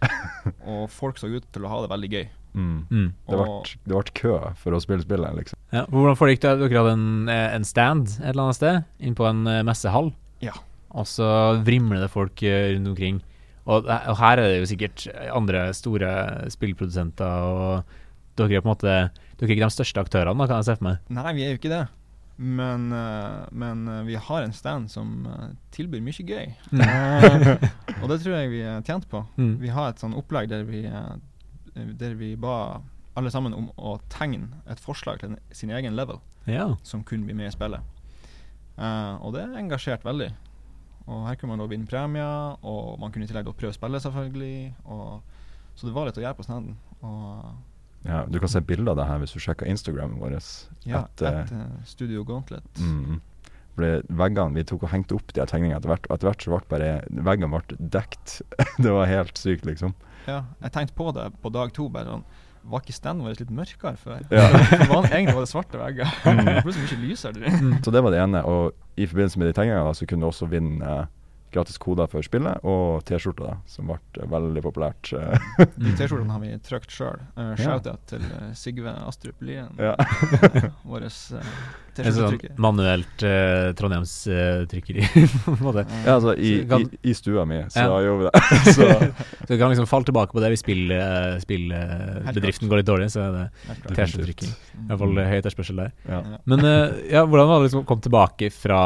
og 0.70 0.88
folk 0.92 1.20
så 1.20 1.30
ut 1.30 1.46
til 1.52 1.66
å 1.66 1.70
ha 1.72 1.82
det 1.84 1.92
veldig 1.92 2.10
gøy. 2.12 2.26
mm. 2.56 2.78
Mm. 2.90 3.08
Det 3.28 3.38
ble, 3.40 3.46
det 3.84 3.94
ble 3.94 4.14
kø 4.20 4.34
for 4.60 4.76
å 4.76 4.80
spille 4.82 5.04
spillet, 5.04 5.36
liksom. 5.40 5.60
Ja, 5.74 5.84
hvordan 5.92 6.18
foregikk 6.18 6.44
det? 6.44 6.54
Dere 6.62 6.82
hadde 6.82 6.94
en, 6.96 7.28
eh, 7.32 7.48
en 7.56 7.66
stand 7.68 8.08
et 8.16 8.30
eller 8.32 8.46
annet 8.46 8.60
sted, 8.60 8.82
inn 9.00 9.16
på 9.18 9.26
en 9.28 9.46
eh, 9.50 9.64
messehall. 9.66 10.12
Ja. 10.44 10.56
Og 10.96 11.08
så 11.10 11.28
vrimler 11.66 12.04
det 12.04 12.12
folk 12.12 12.42
eh, 12.46 12.72
rundt 12.74 12.92
omkring. 12.94 13.20
Og, 13.66 13.88
og 13.88 14.18
her 14.20 14.38
er 14.38 14.52
det 14.52 14.60
jo 14.60 14.70
sikkert 14.70 15.08
andre 15.34 15.68
store 15.74 16.10
spillprodusenter, 16.54 17.46
og 17.50 17.96
dere 18.38 18.60
er 18.60 18.62
på 18.62 18.68
en 18.68 18.74
måte 18.76 18.98
Dere 19.36 19.50
er 19.50 19.52
ikke 19.52 19.66
de 19.66 19.74
største 19.74 20.00
aktørene, 20.00 20.38
da, 20.38 20.46
kan 20.48 20.62
jeg 20.62 20.68
se 20.70 20.74
for 20.78 20.86
meg. 20.86 21.00
Nei, 21.12 21.32
vi 21.36 21.42
er 21.44 21.50
jo 21.52 21.58
ikke 21.58 21.72
det. 21.72 21.82
Men, 22.36 22.90
eh, 22.92 23.46
men 23.56 23.88
eh, 23.88 24.02
vi 24.04 24.14
har 24.20 24.42
en 24.44 24.52
stand 24.52 24.90
som 24.92 25.24
eh, 25.26 25.54
tilbyr 25.72 26.02
mye 26.04 26.26
gøy. 26.28 26.50
Eh, 26.76 28.02
og 28.02 28.10
det 28.12 28.18
tror 28.22 28.36
jeg 28.36 28.50
vi 28.52 28.60
er 28.60 28.82
tjent 28.84 29.06
på. 29.08 29.22
Mm. 29.40 29.54
Vi 29.62 29.72
har 29.72 29.88
et 29.90 30.02
sånn 30.02 30.16
opplegg 30.18 30.50
der 30.52 30.66
vi, 30.68 30.82
der 31.96 32.16
vi 32.20 32.34
ba 32.36 32.82
alle 33.16 33.32
sammen 33.32 33.54
om 33.56 33.70
å 33.80 33.94
tegne 34.12 34.60
et 34.68 34.80
forslag 34.82 35.22
til 35.22 35.38
sin 35.56 35.72
egen 35.72 35.96
level 35.96 36.18
Ja. 36.44 36.74
som 36.84 37.04
kunne 37.04 37.24
bli 37.24 37.34
med 37.34 37.48
i 37.48 37.54
spillet. 37.54 37.80
Uh, 38.76 39.16
og 39.24 39.32
det 39.32 39.40
er 39.46 39.54
engasjert 39.56 40.04
veldig. 40.04 40.28
Og 41.06 41.22
her 41.24 41.38
kunne 41.40 41.54
man 41.54 41.62
da 41.62 41.68
vinne 41.70 41.88
premier, 41.88 42.58
og 42.60 42.98
man 43.00 43.12
kunne 43.14 43.24
i 43.24 43.30
tillegg 43.30 43.48
prøve 43.56 43.72
spillet, 43.72 44.02
selvfølgelig. 44.04 44.74
Og, 44.84 45.22
så 45.78 45.86
det 45.88 45.94
var 45.96 46.10
litt 46.10 46.18
å 46.20 46.24
gjøre 46.26 46.36
på 46.36 46.44
standen. 46.44 46.76
Og 47.00 47.54
Ja, 48.06 48.24
du 48.30 48.38
kan 48.42 48.48
se 48.52 48.60
bilder 48.60 48.92
av 48.94 48.96
det 49.00 49.06
her 49.08 49.18
hvis 49.22 49.32
du 49.34 49.40
sjekker 49.42 49.66
Instagramen 49.70 50.18
vår. 50.20 50.36
ja, 50.86 51.02
etter- 51.04 51.40
et 51.44 51.52
eh, 51.52 51.66
Studio 51.84 52.24
Gauntlet. 52.24 52.62
Mm. 52.80 53.20
ble 53.76 53.90
veggene, 54.08 54.54
Vi 54.56 54.62
tok 54.64 54.84
og 54.86 54.90
hengte 54.90 55.14
opp 55.18 55.32
de 55.34 55.40
her 55.42 55.46
tegningene 55.50 55.76
etter 55.76 55.90
hvert, 55.92 56.06
og 56.08 56.14
etter 56.16 56.30
hvert 56.30 56.42
så 56.46 56.50
ble 56.54 56.60
bare 56.70 56.92
veggene 57.10 57.50
ble 57.52 57.76
dekt. 57.92 58.40
det 58.82 58.92
var 58.92 59.06
helt 59.10 59.36
sykt, 59.36 59.66
liksom. 59.68 59.92
Ja, 60.26 60.44
jeg 60.62 60.72
tenkte 60.72 60.94
på 60.96 61.10
det 61.12 61.26
på 61.42 61.52
dag 61.52 61.72
to. 61.76 61.88
bare 61.92 62.06
sånn, 62.08 62.24
Var 62.66 62.80
ikke 62.82 62.94
standen 62.96 63.22
vår 63.26 63.36
litt 63.38 63.50
mørkere 63.54 63.96
før? 64.00 64.24
Ja. 64.32 64.48
Van- 64.90 65.04
Egentlig 65.12 65.34
var 65.36 65.44
det 65.44 65.50
svarte 65.52 65.78
vegger. 65.78 66.08
Mm. 66.24 66.62
Plutselig 66.64 66.96
mye 66.98 67.10
lysere. 67.12 67.52
Så 67.84 67.92
det 67.94 68.02
var 68.02 68.10
det 68.10 68.22
ene. 68.24 68.40
Og 68.48 68.72
i 68.96 69.06
forbindelse 69.06 69.38
med 69.38 69.46
de 69.52 69.52
tegningene 69.60 69.92
så 69.94 70.06
kunne 70.08 70.24
du 70.24 70.30
også 70.32 70.48
vinne 70.50 70.82
eh, 70.82 71.06
gratis 71.56 71.78
koder 71.82 72.06
for 72.12 72.22
spillet 72.26 72.60
og 72.66 73.00
T-skjorter, 73.08 73.56
som 73.70 73.88
ble 73.90 73.98
eh, 74.20 74.28
veldig 74.32 74.62
populært. 74.64 75.10
eh. 75.16 75.48
De 75.80 75.94
T-skjortene 75.96 76.32
har 76.36 76.42
vi 76.44 76.52
trykt 76.66 76.92
sjøl. 76.94 77.18
Uh, 77.36 77.54
Shout-out 77.58 78.04
til 78.12 78.22
eh, 78.28 78.52
Sigve 78.58 78.92
Astrup 79.08 79.40
Lien. 79.44 79.72
ja. 79.80 79.96
Vår 80.88 81.08
uh, 81.08 81.10
sånn 81.12 81.42
T-skjortetrykker. 81.96 82.58
manuelt 82.60 83.22
uh, 83.24 83.70
Trondheimstrykkeri, 83.78 85.06
på 85.46 85.54
en 85.54 85.62
måte. 85.64 85.84
ja, 86.04 86.16
altså 86.18 86.34
i, 86.36 86.50
Så 86.60 86.66
kan- 86.74 86.84
i, 86.92 86.98
i 87.10 87.14
stua 87.16 87.46
mi, 87.48 87.62
så 87.72 87.86
Ja. 87.86 88.00
gjør 88.04 88.18
vi 88.20 88.26
det. 88.28 88.42
så, 88.76 88.88
Så 89.40 89.46
du 89.48 89.54
kan 89.58 89.72
liksom 89.72 89.88
falle 89.88 90.04
tilbake 90.10 90.36
på 90.36 90.42
det 90.44 90.50
hvis 90.52 90.60
spillbedriften 90.60 91.40
spill, 91.40 91.72
eh, 91.72 92.68
går 92.68 92.82
litt 92.82 92.90
dårlig, 92.90 93.08
så 93.14 93.24
er 93.24 93.32
det. 93.38 93.46
T-skjortetrykking. 93.96 94.52
Iallfall 94.90 95.18
eh, 95.22 95.30
høy 95.32 95.38
etterspørsel 95.40 95.80
der. 95.86 95.94
ja. 96.10 96.20
Ja. 96.26 96.38
Men 96.44 96.64
uh, 96.66 96.96
ja, 97.10 97.22
hvordan 97.24 97.48
var 97.48 97.60
det 97.62 97.68
liksom 97.70 97.84
å 97.84 97.88
komme 97.88 98.04
tilbake 98.04 98.50
fra 98.52 98.80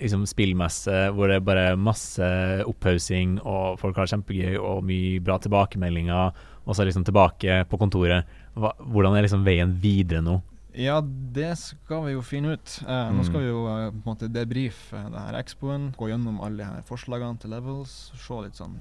liksom, 0.00 0.24
spillmesse 0.26 1.10
hvor 1.14 1.28
det 1.28 1.36
er 1.40 1.44
bare 1.46 1.76
masse 1.76 2.26
opphaussing, 2.66 3.38
og 3.44 3.78
folk 3.80 3.96
har 3.96 4.06
det 4.06 4.14
kjempegøy 4.16 4.58
og 4.60 4.84
mye 4.84 5.20
bra 5.24 5.38
tilbakemeldinger, 5.38 6.32
og 6.66 6.74
så 6.76 6.84
liksom 6.86 7.04
tilbake 7.06 7.64
på 7.70 7.78
kontoret. 7.78 8.26
Hva, 8.56 8.72
hvordan 8.80 9.16
er 9.16 9.22
liksom 9.26 9.44
veien 9.46 9.72
videre 9.80 10.22
nå? 10.24 10.40
Ja, 10.76 10.98
det 11.00 11.54
skal 11.56 12.02
vi 12.04 12.12
jo 12.12 12.20
finne 12.20 12.52
ut. 12.58 12.82
Eh, 12.84 13.10
Nå 13.12 13.22
Mm. 13.22 13.24
skal 13.24 13.40
vi 13.40 13.46
jo 13.48 13.62
eh, 13.66 13.90
på 13.90 13.96
en 13.96 14.10
måte 14.12 14.28
debrife 14.28 14.92
eh, 14.92 15.08
det 15.08 15.18
her 15.24 15.38
expoen, 15.40 15.94
gå 15.96 16.08
gjennom 16.10 16.40
alle 16.44 16.58
de 16.58 16.64
her 16.64 16.82
forslagene 16.84 17.38
til 17.40 17.50
levels, 17.50 18.12
se 18.14 18.42
litt 18.42 18.54
sånn 18.60 18.76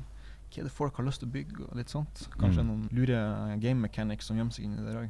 hva 0.55 0.59
er 0.61 0.67
det 0.69 0.71
folk 0.71 0.95
har 0.95 1.05
lyst 1.05 1.19
til 1.19 1.27
å 1.27 1.31
bygge, 1.33 1.63
og 1.69 1.75
litt 1.75 1.89
sånt. 1.91 2.27
Kanskje 2.39 2.63
Mm. 2.63 2.67
noen 2.67 2.89
lure 2.91 3.59
game 3.59 3.81
mechanics 3.81 4.25
som 4.25 4.37
gjemmer 4.37 4.51
seg 4.53 4.65
inni 4.65 4.83
der 4.85 5.01
òg. 5.03 5.09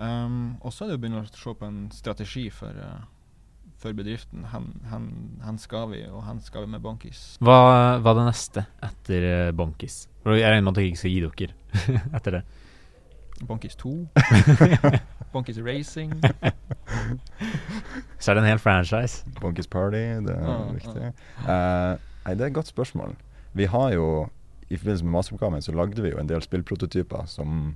Um, 0.00 0.56
og 0.64 0.72
så 0.72 0.84
er 0.84 0.88
det 0.88 0.96
å 0.98 1.00
begynne 1.02 1.20
å 1.20 1.28
se 1.28 1.52
på 1.54 1.66
en 1.66 1.90
strategi 1.92 2.48
for, 2.50 2.68
eh, 2.68 3.02
for 3.80 3.96
bedriften. 3.96 4.44
Hen, 4.52 4.70
hen, 4.90 5.10
hen 5.44 5.58
skal 5.60 5.88
vi, 5.94 6.02
og 6.10 6.24
hen 6.26 6.40
skal 6.44 6.66
vi 6.66 6.72
med 6.74 6.82
Bankis. 6.84 7.22
Hva 7.40 7.60
var 8.04 8.18
det 8.18 8.26
neste 8.28 8.64
etter 8.84 9.28
eh, 9.28 9.52
Bonkis? 9.56 10.02
Jeg 10.26 10.44
regner 10.44 10.66
med 10.66 10.74
at 10.74 10.80
dere 10.80 10.90
ikke 10.90 11.00
skal 11.00 11.14
gi 11.14 11.22
dere 11.24 12.02
etter 12.18 12.38
det. 12.38 12.42
Bankis 13.48 13.76
2. 13.80 13.94
Bankis 15.32 15.60
Racing. 15.64 16.12
Så 18.18 18.30
er 18.30 18.36
det 18.36 18.42
en 18.42 18.50
hel 18.50 18.60
franchise. 18.60 19.24
Bonkis 19.40 19.70
Party, 19.70 20.02
det 20.26 20.34
er 20.34 20.44
ah, 20.44 20.66
viktig. 20.76 21.12
Eh, 21.46 21.94
nei, 22.26 22.34
det 22.36 22.44
er 22.44 22.50
et 22.50 22.58
godt 22.58 22.68
spørsmål. 22.68 23.14
Vi 23.56 23.64
har 23.64 23.94
jo, 23.94 24.28
i 24.68 24.76
forbindelse 24.76 25.06
med 25.06 25.16
masteroppgaven, 25.16 25.62
så 25.64 25.72
lagde 25.72 26.02
vi 26.02 26.12
jo 26.12 26.20
en 26.20 26.28
del 26.28 26.44
spillprototyper 26.44 27.24
som 27.30 27.72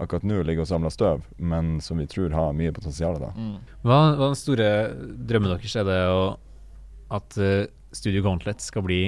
akkurat 0.00 0.26
nå 0.26 0.40
ligger 0.42 0.64
og 0.64 0.70
samler 0.70 0.92
støv, 0.92 1.22
men 1.38 1.78
som 1.84 2.00
vi 2.02 2.08
tror 2.10 2.34
har 2.34 2.54
mye 2.56 2.74
potensial. 2.74 3.18
da. 3.22 3.30
Mm. 3.36 3.56
Hva 3.86 3.98
hva 4.16 4.26
er 4.26 4.32
den 4.32 4.40
store 4.40 4.70
drømmen 5.30 5.54
deres? 5.54 5.76
Er 5.78 5.86
det 5.88 5.98
å, 6.10 6.24
at 7.14 7.38
uh, 7.38 7.66
Studio 7.94 8.24
Gauntlet 8.26 8.62
skal 8.64 8.86
bli 8.86 9.02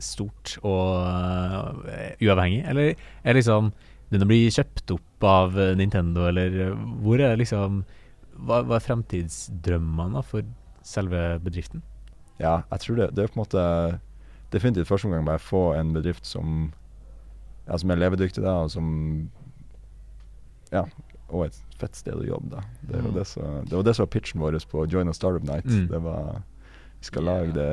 stort 0.00 0.56
og 0.62 1.02
uh, 1.02 2.14
uavhengig, 2.22 2.62
eller 2.70 2.94
er 2.94 3.36
liksom 3.36 3.72
den 4.10 4.24
å 4.24 4.30
bli 4.30 4.44
kjøpt 4.50 4.90
opp 4.90 5.24
av 5.26 5.58
eh, 5.60 5.76
Nintendo, 5.78 6.24
eller 6.26 6.72
hvor 7.04 7.20
er 7.22 7.36
liksom 7.38 7.84
Hva, 8.40 8.62
hva 8.64 8.78
er 8.78 8.82
fremtidsdrømmene 8.82 10.22
for 10.26 10.46
selve 10.86 11.36
bedriften? 11.44 11.82
Ja, 12.40 12.62
jeg 12.72 12.82
tror 12.82 12.96
det, 12.96 13.10
det 13.14 13.22
er 13.22 13.30
på 13.30 13.36
en 13.36 13.42
måte 13.44 13.64
definitivt 14.50 14.88
første 14.88 15.06
omgang 15.06 15.28
bare 15.28 15.42
få 15.42 15.74
en 15.76 15.92
bedrift 15.94 16.26
som, 16.26 16.70
ja, 17.68 17.76
som 17.78 17.92
er 17.92 18.00
levedyktig, 18.00 18.42
da, 18.42 18.62
og 18.64 18.72
som 18.72 18.88
Ja, 20.72 20.84
og 21.30 21.46
et 21.46 21.58
fett 21.78 21.94
sted 21.96 22.14
å 22.14 22.26
jobbe, 22.26 22.50
da. 22.56 22.60
Det 22.82 22.96
er 22.98 23.02
jo 23.02 23.10
Mm. 23.10 23.14
det, 23.14 23.26
så, 23.26 23.40
det 23.64 23.72
var 23.76 23.82
det 23.86 23.96
som 23.96 24.02
var 24.06 24.10
pitchen 24.12 24.40
vår 24.40 24.58
på 24.70 24.86
Join 24.90 25.08
a 25.08 25.12
Startup 25.12 25.42
Night. 25.42 25.64
Mm. 25.66 25.88
Det 25.88 26.00
var 26.02 26.42
Vi 27.00 27.06
skal 27.06 27.22
lage 27.24 27.52
det, 27.56 27.66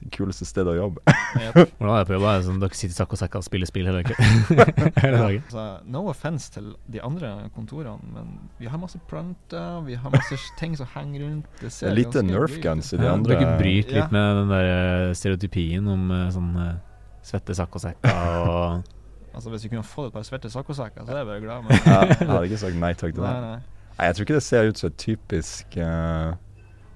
det 0.00 0.08
kuleste 0.10 0.42
stedet 0.44 0.72
å 0.72 0.74
jobbe. 0.74 0.98
Yep. 1.38 1.76
Hvordan 1.78 1.92
er 1.94 1.98
det 2.00 2.06
på 2.08 2.14
jobb? 2.16 2.24
Er 2.26 2.38
det 2.40 2.46
sånn 2.48 2.58
dere 2.58 2.74
sitter 2.74 2.90
i 2.90 2.96
sakk 2.96 3.12
og 3.14 3.18
sekk 3.20 3.34
og 3.38 3.44
spiller 3.46 3.68
spill 3.70 3.86
hele, 3.86 4.00
hele 4.08 5.12
Ja, 5.14 5.20
dagen? 5.22 5.44
altså, 5.46 5.66
no 5.86 6.00
offense 6.10 6.50
til 6.50 6.72
de 6.90 6.98
andre 7.04 7.30
kontorene, 7.54 8.02
men 8.16 8.32
vi 8.58 8.66
har 8.66 8.80
masse 8.82 8.98
planter, 9.06 9.84
vi 9.86 9.94
har 9.94 10.10
masse 10.10 10.34
ting 10.58 10.74
som 10.76 10.88
henger 10.96 11.22
rundt. 11.28 11.46
Det 11.60 11.68
Det 11.68 11.72
ser 11.76 11.90
er 11.92 11.94
lite 12.00 12.22
Nerf 12.26 12.58
guns 12.64 12.90
i 12.92 12.96
de 12.98 13.04
Ja, 13.06 13.12
andre 13.14 13.38
dere 13.38 13.54
bryter 13.62 13.94
Ja. 13.94 14.02
litt 14.02 14.12
med 14.18 14.36
den 14.42 14.48
der 14.56 14.70
eh, 14.74 15.14
stereotypien 15.14 15.86
om 15.94 16.10
eh, 16.10 16.26
sånn 16.34 16.50
eh, 16.66 16.74
svette 17.22 17.54
sakk 17.54 17.78
og 17.78 17.84
sekker 17.86 18.10
og 18.48 18.82
Altså 19.34 19.50
Hvis 19.50 19.64
vi 19.64 19.68
kunne 19.68 19.82
fått 19.86 20.08
et 20.08 20.12
par 20.12 20.22
svette 20.26 20.50
saccosekker, 20.50 21.04
så 21.06 21.12
er 21.12 21.16
jeg 21.22 21.26
bare 21.26 21.40
glad. 21.40 21.62
Men, 21.68 21.80
ja, 21.86 22.00
Jeg 22.08 22.28
hadde 22.28 22.44
ikke 22.48 22.58
sagt 22.64 22.76
nei 22.80 22.92
takk 22.94 23.14
til 23.14 23.22
det. 23.22 23.30
nei. 23.30 23.40
Nei, 23.40 23.58
nei, 23.98 24.06
jeg 24.08 24.14
tror 24.16 24.24
ikke 24.28 24.38
det 24.38 24.42
ser 24.46 24.68
ut 24.68 24.78
som 24.78 24.88
et 24.90 24.96
typisk 25.02 25.76
uh, 25.82 26.32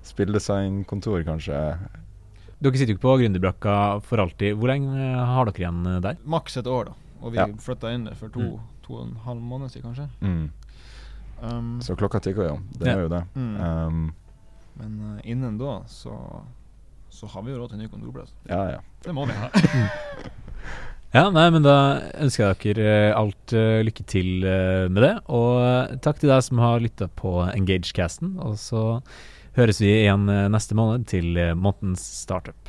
spilldesignkontor, 0.07 1.23
kanskje. 1.27 1.59
Dere 2.63 2.79
sitter 2.79 2.93
jo 2.95 2.97
ikke 2.99 3.05
på 3.09 3.15
gründerbrakka 3.21 3.77
for 4.07 4.23
alltid. 4.23 4.55
Hvor 4.59 4.71
lenge 4.71 4.95
eh, 4.95 5.19
har 5.35 5.49
dere 5.51 5.65
igjen 5.65 5.81
eh, 5.91 6.01
der? 6.05 6.19
Maks 6.31 6.57
et 6.61 6.67
år, 6.71 6.93
da. 6.93 6.99
Og 7.23 7.33
vi 7.35 7.39
Ja. 7.41 7.47
flytta 7.59 7.91
inn 7.95 8.05
der 8.07 8.15
for 8.15 8.29
to, 8.31 8.41
Mm. 8.41 8.61
to 8.87 8.95
og 8.95 9.07
en 9.09 9.17
halv 9.25 9.41
måned 9.43 9.71
siden, 9.71 9.91
kanskje. 9.91 10.09
Mm. 10.21 10.51
Um, 11.43 11.81
Så 11.83 11.97
klokka 11.99 12.21
tikker 12.23 12.47
jo. 12.49 12.61
Det 12.79 12.87
Ja. 12.87 12.95
gjør 12.95 13.03
jo 13.03 13.09
det. 13.09 13.23
Mm. 13.35 13.57
Um, 13.61 14.15
men 14.79 15.01
uh, 15.17 15.21
innen 15.25 15.59
da 15.59 15.81
så, 15.91 16.15
så 17.11 17.27
har 17.27 17.43
vi 17.43 17.51
jo 17.53 17.59
råd 17.65 17.71
til 17.71 17.79
ny 17.79 17.89
kontorplass. 17.89 18.31
ja, 18.49 18.63
ja. 18.71 18.79
Det 19.03 19.13
må 19.15 19.27
vi 19.27 19.33
ha. 19.33 19.49
Ja, 21.13 21.27
nei, 21.29 21.51
men 21.53 21.61
da 21.61 21.77
ønsker 22.25 22.47
jeg 22.47 22.77
dere 22.79 22.93
eh, 23.11 23.11
alt 23.13 23.53
uh, 23.53 23.83
lykke 23.85 24.05
til 24.09 24.47
uh, 24.47 24.89
med 24.89 25.03
det. 25.05 25.13
Og 25.29 26.01
takk 26.01 26.23
til 26.23 26.33
deg 26.33 26.41
som 26.47 26.63
har 26.65 26.81
lytta 26.81 27.11
på 27.21 27.35
Engagecasten. 27.51 28.39
Og 28.41 28.57
så 28.57 29.03
høres 29.59 29.83
vi 29.85 29.91
igjen 29.93 30.25
neste 30.25 30.77
måned 30.79 31.05
til 31.13 31.37
månedens 31.53 32.07
startup. 32.23 32.57